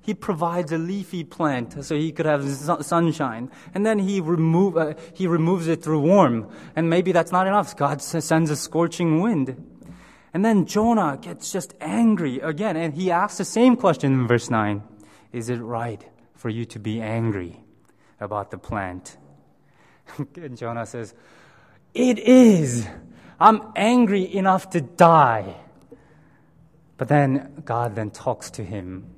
He 0.07 0.13
provides 0.13 0.71
a 0.71 0.77
leafy 0.77 1.25
plant 1.25 1.83
so 1.83 1.93
he 1.93 2.13
could 2.13 2.25
have 2.25 2.47
sunshine. 2.49 3.51
And 3.75 3.85
then 3.85 3.99
he, 3.99 4.21
remove, 4.21 4.77
uh, 4.77 4.93
he 5.13 5.27
removes 5.27 5.67
it 5.67 5.83
through 5.83 5.99
warm. 5.99 6.49
And 6.77 6.89
maybe 6.89 7.11
that's 7.11 7.33
not 7.33 7.45
enough. 7.45 7.75
God 7.75 8.01
sends 8.01 8.49
a 8.49 8.55
scorching 8.55 9.19
wind. 9.19 9.61
And 10.33 10.45
then 10.45 10.65
Jonah 10.65 11.19
gets 11.21 11.51
just 11.51 11.73
angry 11.81 12.39
again. 12.39 12.77
And 12.77 12.93
he 12.93 13.11
asks 13.11 13.37
the 13.37 13.43
same 13.43 13.75
question 13.75 14.13
in 14.13 14.27
verse 14.27 14.49
9 14.49 14.81
Is 15.33 15.49
it 15.49 15.57
right 15.57 16.01
for 16.35 16.47
you 16.47 16.63
to 16.63 16.79
be 16.79 17.01
angry 17.01 17.59
about 18.21 18.49
the 18.49 18.57
plant? 18.57 19.17
and 20.37 20.57
Jonah 20.57 20.85
says, 20.85 21.13
It 21.93 22.17
is. 22.17 22.87
I'm 23.41 23.61
angry 23.75 24.33
enough 24.33 24.69
to 24.69 24.79
die. 24.79 25.53
But 26.95 27.09
then 27.09 27.61
God 27.65 27.95
then 27.95 28.09
talks 28.09 28.49
to 28.51 28.63
him 28.63 29.13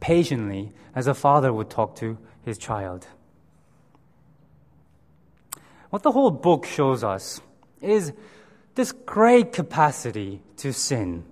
patiently 0.00 0.72
as 0.94 1.06
a 1.06 1.14
father 1.14 1.52
would 1.52 1.70
talk 1.70 1.96
to 1.96 2.18
his 2.44 2.58
child. 2.58 3.06
What 5.90 6.02
the 6.02 6.12
whole 6.12 6.30
book 6.30 6.66
shows 6.66 7.02
us 7.02 7.40
is 7.80 8.12
this 8.74 8.92
great 8.92 9.52
capacity 9.52 10.42
to 10.58 10.72
sin. 10.72 11.24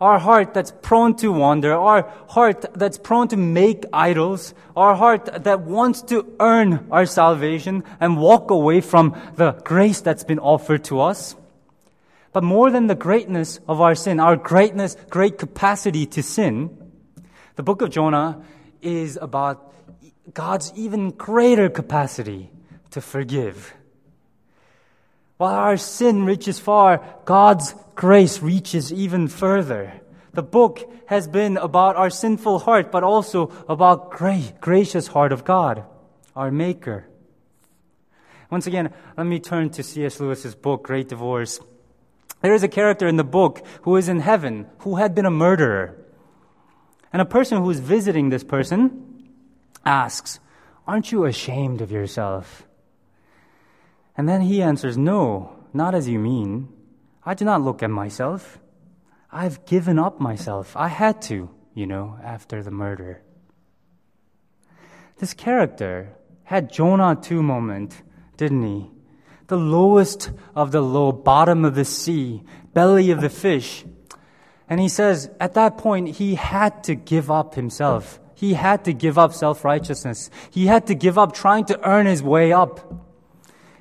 Our 0.00 0.18
heart 0.18 0.52
that's 0.52 0.72
prone 0.82 1.16
to 1.16 1.32
wander, 1.32 1.72
our 1.72 2.12
heart 2.28 2.66
that's 2.74 2.98
prone 2.98 3.28
to 3.28 3.36
make 3.36 3.84
idols, 3.92 4.52
our 4.76 4.94
heart 4.94 5.44
that 5.44 5.60
wants 5.62 6.02
to 6.02 6.34
earn 6.40 6.86
our 6.90 7.06
salvation 7.06 7.84
and 8.00 8.18
walk 8.18 8.50
away 8.50 8.80
from 8.80 9.16
the 9.36 9.52
grace 9.52 10.00
that's 10.00 10.24
been 10.24 10.40
offered 10.40 10.84
to 10.84 11.00
us. 11.00 11.36
But 12.32 12.42
more 12.42 12.70
than 12.70 12.88
the 12.88 12.96
greatness 12.96 13.60
of 13.68 13.80
our 13.80 13.94
sin, 13.94 14.20
our 14.20 14.36
greatness, 14.36 14.96
great 15.08 15.38
capacity 15.38 16.04
to 16.06 16.22
sin, 16.22 16.76
the 17.56 17.62
book 17.62 17.82
of 17.82 17.90
Jonah 17.90 18.42
is 18.82 19.18
about 19.20 19.72
God's 20.32 20.72
even 20.74 21.10
greater 21.10 21.68
capacity 21.68 22.50
to 22.90 23.00
forgive. 23.00 23.74
While 25.36 25.54
our 25.54 25.76
sin 25.76 26.24
reaches 26.24 26.58
far, 26.58 27.04
God's 27.24 27.74
grace 27.94 28.40
reaches 28.40 28.92
even 28.92 29.28
further. 29.28 30.00
The 30.32 30.42
book 30.42 30.90
has 31.06 31.28
been 31.28 31.56
about 31.56 31.96
our 31.96 32.10
sinful 32.10 32.60
heart, 32.60 32.90
but 32.90 33.04
also 33.04 33.52
about 33.68 34.10
great, 34.10 34.60
gracious 34.60 35.08
heart 35.08 35.32
of 35.32 35.44
God, 35.44 35.84
our 36.34 36.50
Maker. 36.50 37.06
Once 38.50 38.66
again, 38.66 38.92
let 39.16 39.26
me 39.26 39.40
turn 39.40 39.70
to 39.70 39.82
C.S. 39.82 40.20
Lewis's 40.20 40.54
book, 40.54 40.84
Great 40.84 41.08
Divorce. 41.08 41.60
There 42.40 42.54
is 42.54 42.62
a 42.62 42.68
character 42.68 43.06
in 43.06 43.16
the 43.16 43.24
book 43.24 43.66
who 43.82 43.96
is 43.96 44.08
in 44.08 44.20
heaven, 44.20 44.66
who 44.78 44.96
had 44.96 45.14
been 45.14 45.26
a 45.26 45.30
murderer. 45.30 45.96
And 47.14 47.22
a 47.22 47.24
person 47.24 47.62
who 47.62 47.70
is 47.70 47.78
visiting 47.78 48.30
this 48.30 48.42
person 48.42 49.30
asks, 49.86 50.40
Aren't 50.84 51.12
you 51.12 51.26
ashamed 51.26 51.80
of 51.80 51.92
yourself? 51.92 52.66
And 54.16 54.28
then 54.28 54.40
he 54.40 54.60
answers, 54.60 54.98
No, 54.98 55.54
not 55.72 55.94
as 55.94 56.08
you 56.08 56.18
mean. 56.18 56.70
I 57.24 57.34
do 57.34 57.44
not 57.44 57.62
look 57.62 57.84
at 57.84 57.90
myself. 57.90 58.58
I've 59.30 59.64
given 59.64 59.96
up 59.96 60.18
myself. 60.18 60.76
I 60.76 60.88
had 60.88 61.22
to, 61.30 61.48
you 61.72 61.86
know, 61.86 62.18
after 62.20 62.64
the 62.64 62.72
murder. 62.72 63.22
This 65.18 65.34
character 65.34 66.16
had 66.42 66.72
Jonah 66.72 67.14
2 67.14 67.44
moment, 67.44 68.02
didn't 68.36 68.66
he? 68.66 68.90
The 69.46 69.56
lowest 69.56 70.32
of 70.56 70.72
the 70.72 70.82
low, 70.82 71.12
bottom 71.12 71.64
of 71.64 71.76
the 71.76 71.84
sea, 71.84 72.42
belly 72.72 73.12
of 73.12 73.20
the 73.20 73.30
fish, 73.30 73.84
and 74.68 74.80
he 74.80 74.88
says, 74.88 75.30
at 75.40 75.54
that 75.54 75.76
point, 75.76 76.16
he 76.16 76.36
had 76.36 76.84
to 76.84 76.94
give 76.94 77.30
up 77.30 77.54
himself. 77.54 78.18
He 78.34 78.54
had 78.54 78.84
to 78.84 78.92
give 78.92 79.18
up 79.18 79.32
self 79.32 79.64
righteousness. 79.64 80.30
He 80.50 80.66
had 80.66 80.86
to 80.88 80.94
give 80.94 81.18
up 81.18 81.34
trying 81.34 81.66
to 81.66 81.88
earn 81.88 82.06
his 82.06 82.22
way 82.22 82.52
up. 82.52 83.02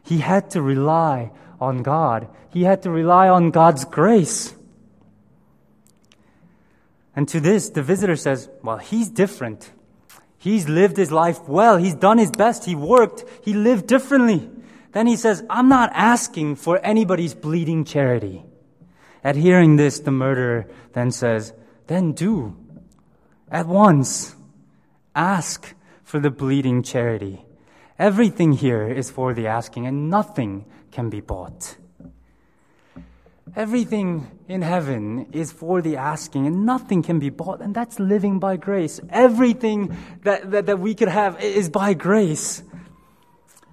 He 0.03 0.19
had 0.19 0.51
to 0.51 0.61
rely 0.61 1.31
on 1.59 1.83
God. 1.83 2.27
He 2.49 2.63
had 2.63 2.83
to 2.83 2.91
rely 2.91 3.29
on 3.29 3.51
God's 3.51 3.85
grace. 3.85 4.53
And 7.15 7.27
to 7.29 7.39
this, 7.39 7.69
the 7.69 7.81
visitor 7.81 8.15
says, 8.15 8.49
Well, 8.61 8.77
he's 8.77 9.09
different. 9.09 9.71
He's 10.37 10.67
lived 10.67 10.97
his 10.97 11.11
life 11.11 11.47
well. 11.47 11.77
He's 11.77 11.95
done 11.95 12.17
his 12.17 12.31
best. 12.31 12.65
He 12.65 12.75
worked. 12.75 13.23
He 13.43 13.53
lived 13.53 13.87
differently. 13.87 14.49
Then 14.91 15.07
he 15.07 15.15
says, 15.15 15.43
I'm 15.49 15.69
not 15.69 15.91
asking 15.93 16.57
for 16.57 16.79
anybody's 16.83 17.33
bleeding 17.33 17.85
charity. 17.85 18.43
At 19.23 19.35
hearing 19.35 19.77
this, 19.77 19.99
the 19.99 20.11
murderer 20.11 20.67
then 20.93 21.11
says, 21.11 21.53
Then 21.87 22.11
do. 22.11 22.57
At 23.49 23.67
once. 23.67 24.35
Ask 25.15 25.75
for 26.03 26.19
the 26.19 26.31
bleeding 26.31 26.83
charity. 26.83 27.45
Everything 27.97 28.53
here 28.53 28.87
is 28.87 29.09
for 29.11 29.33
the 29.33 29.47
asking, 29.47 29.85
and 29.85 30.09
nothing 30.09 30.65
can 30.91 31.09
be 31.09 31.21
bought. 31.21 31.77
Everything 33.55 34.31
in 34.47 34.63
heaven 34.63 35.27
is 35.31 35.51
for 35.51 35.81
the 35.81 35.95
asking, 35.95 36.47
and 36.47 36.65
nothing 36.65 37.03
can 37.03 37.19
be 37.19 37.29
bought, 37.29 37.61
and 37.61 37.75
that's 37.75 37.99
living 37.99 38.39
by 38.39 38.57
grace. 38.57 38.99
Everything 39.11 39.95
that, 40.23 40.49
that, 40.49 40.65
that 40.65 40.79
we 40.79 40.95
could 40.95 41.07
have 41.07 41.39
is 41.41 41.69
by 41.69 41.93
grace. 41.93 42.63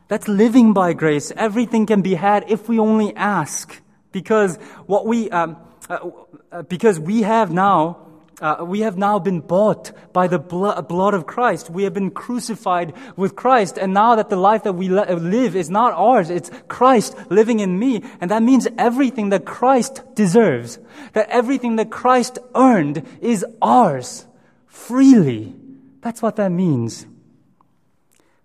That's 0.08 0.28
living 0.28 0.74
by 0.74 0.92
grace. 0.92 1.32
Everything 1.34 1.86
can 1.86 2.02
be 2.02 2.14
had 2.14 2.50
if 2.50 2.68
we 2.68 2.78
only 2.78 3.16
ask 3.16 3.80
because 4.12 4.56
what 4.86 5.06
we 5.06 5.30
um, 5.30 5.56
uh, 5.88 6.10
uh, 6.52 6.62
because 6.62 6.98
we 6.98 7.22
have 7.22 7.50
now 7.52 8.10
uh, 8.40 8.64
we 8.66 8.80
have 8.80 8.96
now 8.96 9.18
been 9.18 9.40
bought 9.40 9.92
by 10.12 10.26
the 10.26 10.38
blood 10.38 11.14
of 11.14 11.26
Christ. 11.26 11.68
We 11.68 11.84
have 11.84 11.92
been 11.92 12.10
crucified 12.10 12.94
with 13.16 13.36
Christ. 13.36 13.76
And 13.76 13.92
now 13.92 14.14
that 14.14 14.30
the 14.30 14.36
life 14.36 14.62
that 14.62 14.72
we 14.72 14.88
live 14.88 15.54
is 15.54 15.68
not 15.68 15.92
ours, 15.92 16.30
it's 16.30 16.50
Christ 16.66 17.14
living 17.30 17.60
in 17.60 17.78
me. 17.78 18.02
And 18.20 18.30
that 18.30 18.42
means 18.42 18.66
everything 18.78 19.28
that 19.28 19.44
Christ 19.44 20.02
deserves, 20.14 20.78
that 21.12 21.28
everything 21.28 21.76
that 21.76 21.90
Christ 21.90 22.38
earned 22.54 23.06
is 23.20 23.44
ours 23.60 24.26
freely. 24.66 25.54
That's 26.00 26.22
what 26.22 26.36
that 26.36 26.50
means. 26.50 27.06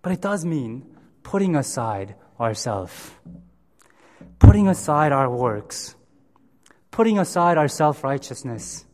But 0.02 0.12
it 0.12 0.22
does 0.22 0.44
mean 0.44 0.86
putting 1.24 1.56
aside 1.56 2.16
ourselves 2.38 3.12
putting 4.40 4.68
aside 4.68 5.12
our 5.12 5.30
works, 5.30 5.96
putting 6.92 7.20
aside 7.20 7.58
our 7.58 7.68
self 7.68 8.04
righteousness. 8.04 8.86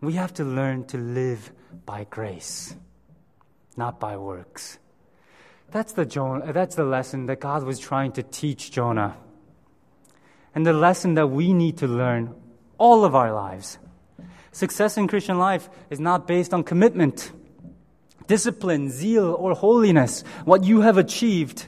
We 0.00 0.14
have 0.14 0.34
to 0.34 0.44
learn 0.44 0.84
to 0.88 0.98
live 0.98 1.50
by 1.84 2.04
grace, 2.04 2.76
not 3.76 3.98
by 3.98 4.16
works. 4.16 4.78
That's 5.70 5.92
the, 5.92 6.06
Jonah, 6.06 6.44
uh, 6.44 6.52
that's 6.52 6.76
the 6.76 6.84
lesson 6.84 7.26
that 7.26 7.40
God 7.40 7.64
was 7.64 7.78
trying 7.78 8.12
to 8.12 8.22
teach 8.22 8.70
Jonah. 8.70 9.16
And 10.54 10.64
the 10.64 10.72
lesson 10.72 11.14
that 11.14 11.26
we 11.28 11.52
need 11.52 11.78
to 11.78 11.86
learn 11.86 12.34
all 12.78 13.04
of 13.04 13.14
our 13.14 13.32
lives. 13.32 13.78
Success 14.52 14.96
in 14.96 15.08
Christian 15.08 15.38
life 15.38 15.68
is 15.90 16.00
not 16.00 16.26
based 16.26 16.54
on 16.54 16.64
commitment, 16.64 17.30
discipline, 18.26 18.90
zeal, 18.90 19.34
or 19.38 19.54
holiness, 19.54 20.24
what 20.44 20.64
you 20.64 20.80
have 20.80 20.96
achieved. 20.96 21.66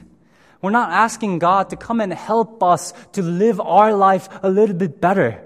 We're 0.61 0.71
not 0.71 0.91
asking 0.91 1.39
God 1.39 1.69
to 1.69 1.77
come 1.77 2.01
and 2.01 2.13
help 2.13 2.61
us 2.61 2.93
to 3.13 3.21
live 3.21 3.61
our 3.61 3.93
life 3.93 4.27
a 4.43 4.49
little 4.49 4.75
bit 4.75 4.99
better. 4.99 5.45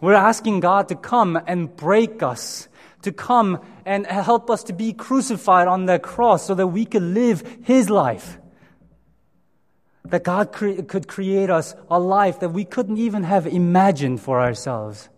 We're 0.00 0.14
asking 0.14 0.60
God 0.60 0.88
to 0.88 0.96
come 0.96 1.40
and 1.46 1.74
break 1.74 2.22
us, 2.22 2.68
to 3.02 3.12
come 3.12 3.60
and 3.84 4.06
help 4.06 4.50
us 4.50 4.64
to 4.64 4.72
be 4.72 4.92
crucified 4.92 5.68
on 5.68 5.86
that 5.86 6.02
cross 6.02 6.46
so 6.46 6.54
that 6.54 6.66
we 6.68 6.84
could 6.84 7.02
live 7.02 7.42
His 7.62 7.90
life. 7.90 8.38
That 10.04 10.24
God 10.24 10.52
cre- 10.52 10.82
could 10.82 11.06
create 11.06 11.50
us 11.50 11.74
a 11.90 12.00
life 12.00 12.40
that 12.40 12.50
we 12.50 12.64
couldn't 12.64 12.98
even 12.98 13.22
have 13.22 13.46
imagined 13.46 14.20
for 14.20 14.40
ourselves. 14.40 15.08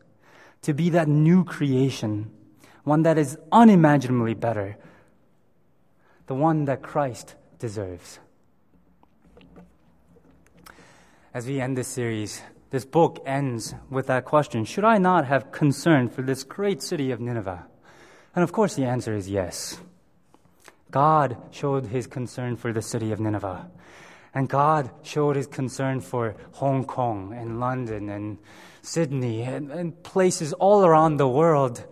To 0.63 0.75
be 0.75 0.91
that 0.91 1.09
new 1.09 1.45
creation, 1.45 2.31
one 2.85 3.03
that 3.05 3.17
is 3.17 3.39
unimaginably 3.51 4.35
better, 4.35 4.77
the 6.27 6.35
one 6.35 6.67
that 6.67 6.83
Christ 6.83 7.35
deserves. 7.59 8.19
As 11.33 11.47
we 11.47 11.61
end 11.61 11.79
this 11.79 11.87
series, 11.87 12.43
this 12.71 12.85
book 12.85 13.23
ends 13.25 13.73
with 13.89 14.09
that 14.09 14.25
question 14.25 14.65
Should 14.65 14.85
I 14.85 14.99
not 14.99 15.27
have 15.27 15.53
concern 15.53 16.09
for 16.09 16.23
this 16.23 16.43
great 16.43 16.83
city 16.83 17.13
of 17.13 17.21
Nineveh? 17.21 17.67
And 18.35 18.43
of 18.43 18.51
course, 18.51 18.75
the 18.75 18.85
answer 18.85 19.15
is 19.15 19.31
yes. 19.31 19.81
God 20.91 21.37
showed 21.53 21.87
his 21.87 22.09
concern 22.09 22.57
for 22.57 22.73
the 22.73 22.83
city 22.83 23.13
of 23.13 23.21
Nineveh. 23.21 23.71
And 24.35 24.49
God 24.49 24.91
showed 25.05 25.37
his 25.37 25.47
concern 25.47 26.01
for 26.01 26.35
Hong 26.55 26.85
Kong 26.85 27.33
and 27.33 27.61
London 27.61 28.09
and 28.09 28.39
Sydney 28.83 29.43
and, 29.43 29.71
and, 29.71 30.03
places 30.03 30.53
all 30.55 30.85
around 30.85 31.19
the 31.19 31.29
world. 31.29 31.87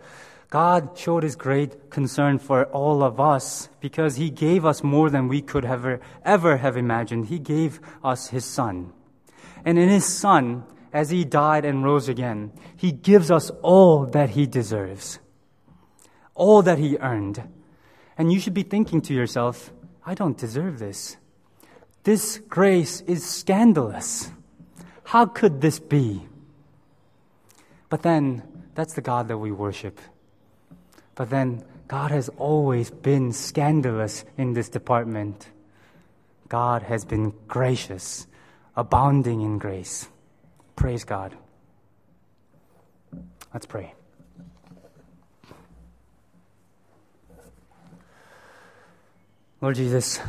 God 0.49 0.97
showed 0.97 1.23
his 1.23 1.37
great 1.37 1.89
concern 1.89 2.39
for 2.39 2.65
all 2.65 3.03
of 3.03 3.21
us 3.21 3.69
because 3.79 4.17
he 4.17 4.29
gave 4.29 4.65
us 4.65 4.83
more 4.83 5.09
than 5.09 5.29
we 5.29 5.41
could 5.41 5.63
ever, 5.63 6.01
ever 6.25 6.57
have 6.57 6.75
imagined. 6.75 7.27
He 7.27 7.39
gave 7.39 7.79
us 8.03 8.29
his 8.29 8.43
son. 8.43 8.91
And 9.69 9.77
in 9.77 9.87
his 9.87 10.05
Son, 10.05 10.63
as 10.91 11.11
he 11.11 11.23
died 11.23 11.63
and 11.63 11.83
rose 11.83 12.09
again, 12.09 12.53
he 12.75 12.91
gives 12.91 13.29
us 13.29 13.51
all 13.61 14.07
that 14.07 14.31
he 14.31 14.47
deserves, 14.47 15.19
all 16.33 16.63
that 16.63 16.79
he 16.79 16.97
earned. 16.97 17.43
And 18.17 18.33
you 18.33 18.39
should 18.39 18.55
be 18.55 18.63
thinking 18.63 18.99
to 19.01 19.13
yourself, 19.13 19.71
I 20.03 20.15
don't 20.15 20.35
deserve 20.35 20.79
this. 20.79 21.17
This 22.01 22.39
grace 22.49 23.01
is 23.01 23.23
scandalous. 23.23 24.31
How 25.03 25.27
could 25.27 25.61
this 25.61 25.77
be? 25.77 26.25
But 27.89 28.01
then, 28.01 28.41
that's 28.73 28.95
the 28.95 29.01
God 29.01 29.27
that 29.27 29.37
we 29.37 29.51
worship. 29.51 29.99
But 31.13 31.29
then, 31.29 31.63
God 31.87 32.09
has 32.09 32.27
always 32.39 32.89
been 32.89 33.33
scandalous 33.33 34.25
in 34.35 34.53
this 34.53 34.69
department. 34.69 35.47
God 36.47 36.81
has 36.81 37.05
been 37.05 37.35
gracious 37.47 38.25
abounding 38.79 39.41
in 39.41 39.57
grace. 39.57 40.07
Praise 40.77 41.03
God. 41.03 41.35
Let's 43.53 43.65
pray. 43.65 43.93
Lord 49.61 49.75
Jesus, 49.75 50.21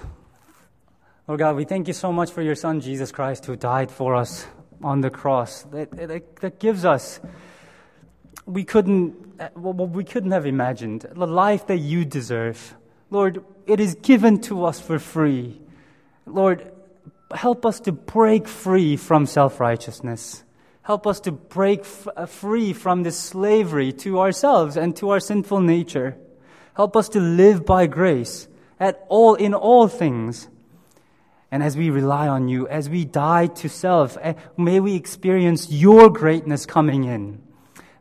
Lord 1.29 1.39
God, 1.39 1.55
we 1.55 1.65
thank 1.65 1.87
you 1.87 1.95
so 1.95 2.13
much 2.13 2.33
for 2.33 2.43
your 2.43 2.57
Son, 2.57 2.81
Jesus 2.81 3.13
Christ, 3.13 3.47
who 3.47 3.55
died 3.55 3.93
for 3.93 4.17
us 4.17 4.49
on 4.83 5.01
the 5.01 5.11
cross. 5.11 5.63
That, 5.71 5.93
that, 5.93 6.37
that 6.41 6.59
gives 6.59 6.85
us, 6.85 7.21
we 8.47 8.65
couldn't, 8.65 9.13
what 9.55 9.91
we 9.91 10.03
couldn't 10.03 10.33
have 10.33 10.47
imagined, 10.47 11.07
the 11.13 11.29
life 11.29 11.69
that 11.69 11.77
you 11.77 12.05
deserve. 12.05 12.75
Lord, 13.11 13.45
it 13.69 13.79
is 13.79 13.95
given 13.95 14.41
to 14.41 14.65
us 14.65 14.81
for 14.81 14.99
free. 14.99 15.61
Lord, 16.27 16.73
help 17.33 17.65
us 17.67 17.81
to 17.81 17.93
break 17.93 18.49
free 18.49 18.97
from 18.97 19.27
self 19.27 19.61
righteousness. 19.61 20.45
Help 20.83 21.07
us 21.07 21.21
to 21.21 21.33
break 21.33 21.81
f- 21.81 22.09
uh, 22.17 22.27
free 22.27 22.73
from 22.73 23.03
this 23.03 23.19
slavery 23.19 23.93
to 23.93 24.19
ourselves 24.21 24.77
and 24.77 24.97
to 24.97 25.11
our 25.11 25.21
sinful 25.21 25.61
nature. 25.61 26.17
Help 26.75 26.97
us 26.97 27.09
to 27.11 27.21
live 27.21 27.67
by 27.67 27.87
grace 27.87 28.49
at 28.79 29.05
all, 29.09 29.35
in 29.35 29.55
all 29.55 29.87
things. 29.89 30.49
And 31.51 31.63
as 31.63 31.77
we 31.77 31.91
rely 31.91 32.29
on 32.29 32.49
you, 32.49 32.67
as 32.69 32.89
we 32.89 33.05
die 33.05 33.47
to 33.47 33.69
self, 33.69 34.17
eh, 34.21 34.35
may 34.57 34.81
we 34.81 34.95
experience 34.95 35.71
your 35.71 36.09
greatness 36.09 36.65
coming 36.65 37.05
in. 37.05 37.43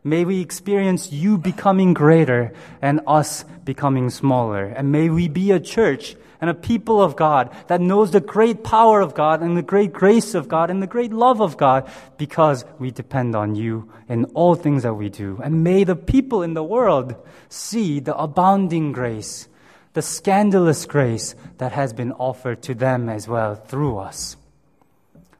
May 0.02 0.24
we 0.24 0.40
experience 0.40 1.12
you 1.12 1.36
becoming 1.36 1.92
greater 1.92 2.52
and 2.80 3.00
us 3.06 3.44
becoming 3.64 4.08
smaller. 4.08 4.64
And 4.64 4.90
may 4.90 5.10
we 5.10 5.28
be 5.28 5.50
a 5.50 5.60
church 5.60 6.16
and 6.40 6.48
a 6.48 6.54
people 6.54 7.02
of 7.02 7.16
God 7.16 7.54
that 7.66 7.80
knows 7.80 8.10
the 8.10 8.20
great 8.20 8.64
power 8.64 9.00
of 9.00 9.14
God 9.14 9.42
and 9.42 9.56
the 9.56 9.62
great 9.62 9.92
grace 9.92 10.34
of 10.34 10.48
God 10.48 10.70
and 10.70 10.82
the 10.82 10.86
great 10.86 11.12
love 11.12 11.40
of 11.40 11.56
God 11.56 11.90
because 12.16 12.64
we 12.78 12.90
depend 12.90 13.36
on 13.36 13.54
you 13.54 13.90
in 14.08 14.24
all 14.26 14.54
things 14.54 14.82
that 14.82 14.94
we 14.94 15.08
do. 15.08 15.40
And 15.42 15.62
may 15.62 15.84
the 15.84 15.96
people 15.96 16.42
in 16.42 16.54
the 16.54 16.62
world 16.62 17.14
see 17.48 18.00
the 18.00 18.16
abounding 18.16 18.92
grace, 18.92 19.48
the 19.92 20.02
scandalous 20.02 20.86
grace 20.86 21.34
that 21.58 21.72
has 21.72 21.92
been 21.92 22.12
offered 22.12 22.62
to 22.62 22.74
them 22.74 23.08
as 23.08 23.28
well 23.28 23.54
through 23.54 23.98
us. 23.98 24.36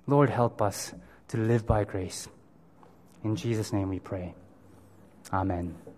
Lord, 0.06 0.28
help 0.28 0.60
us 0.60 0.92
to 1.28 1.38
live 1.38 1.66
by 1.66 1.84
grace. 1.84 2.28
In 3.22 3.36
Jesus' 3.36 3.72
name 3.72 3.88
we 3.88 4.00
pray. 4.00 4.34
Amen. 5.32 5.89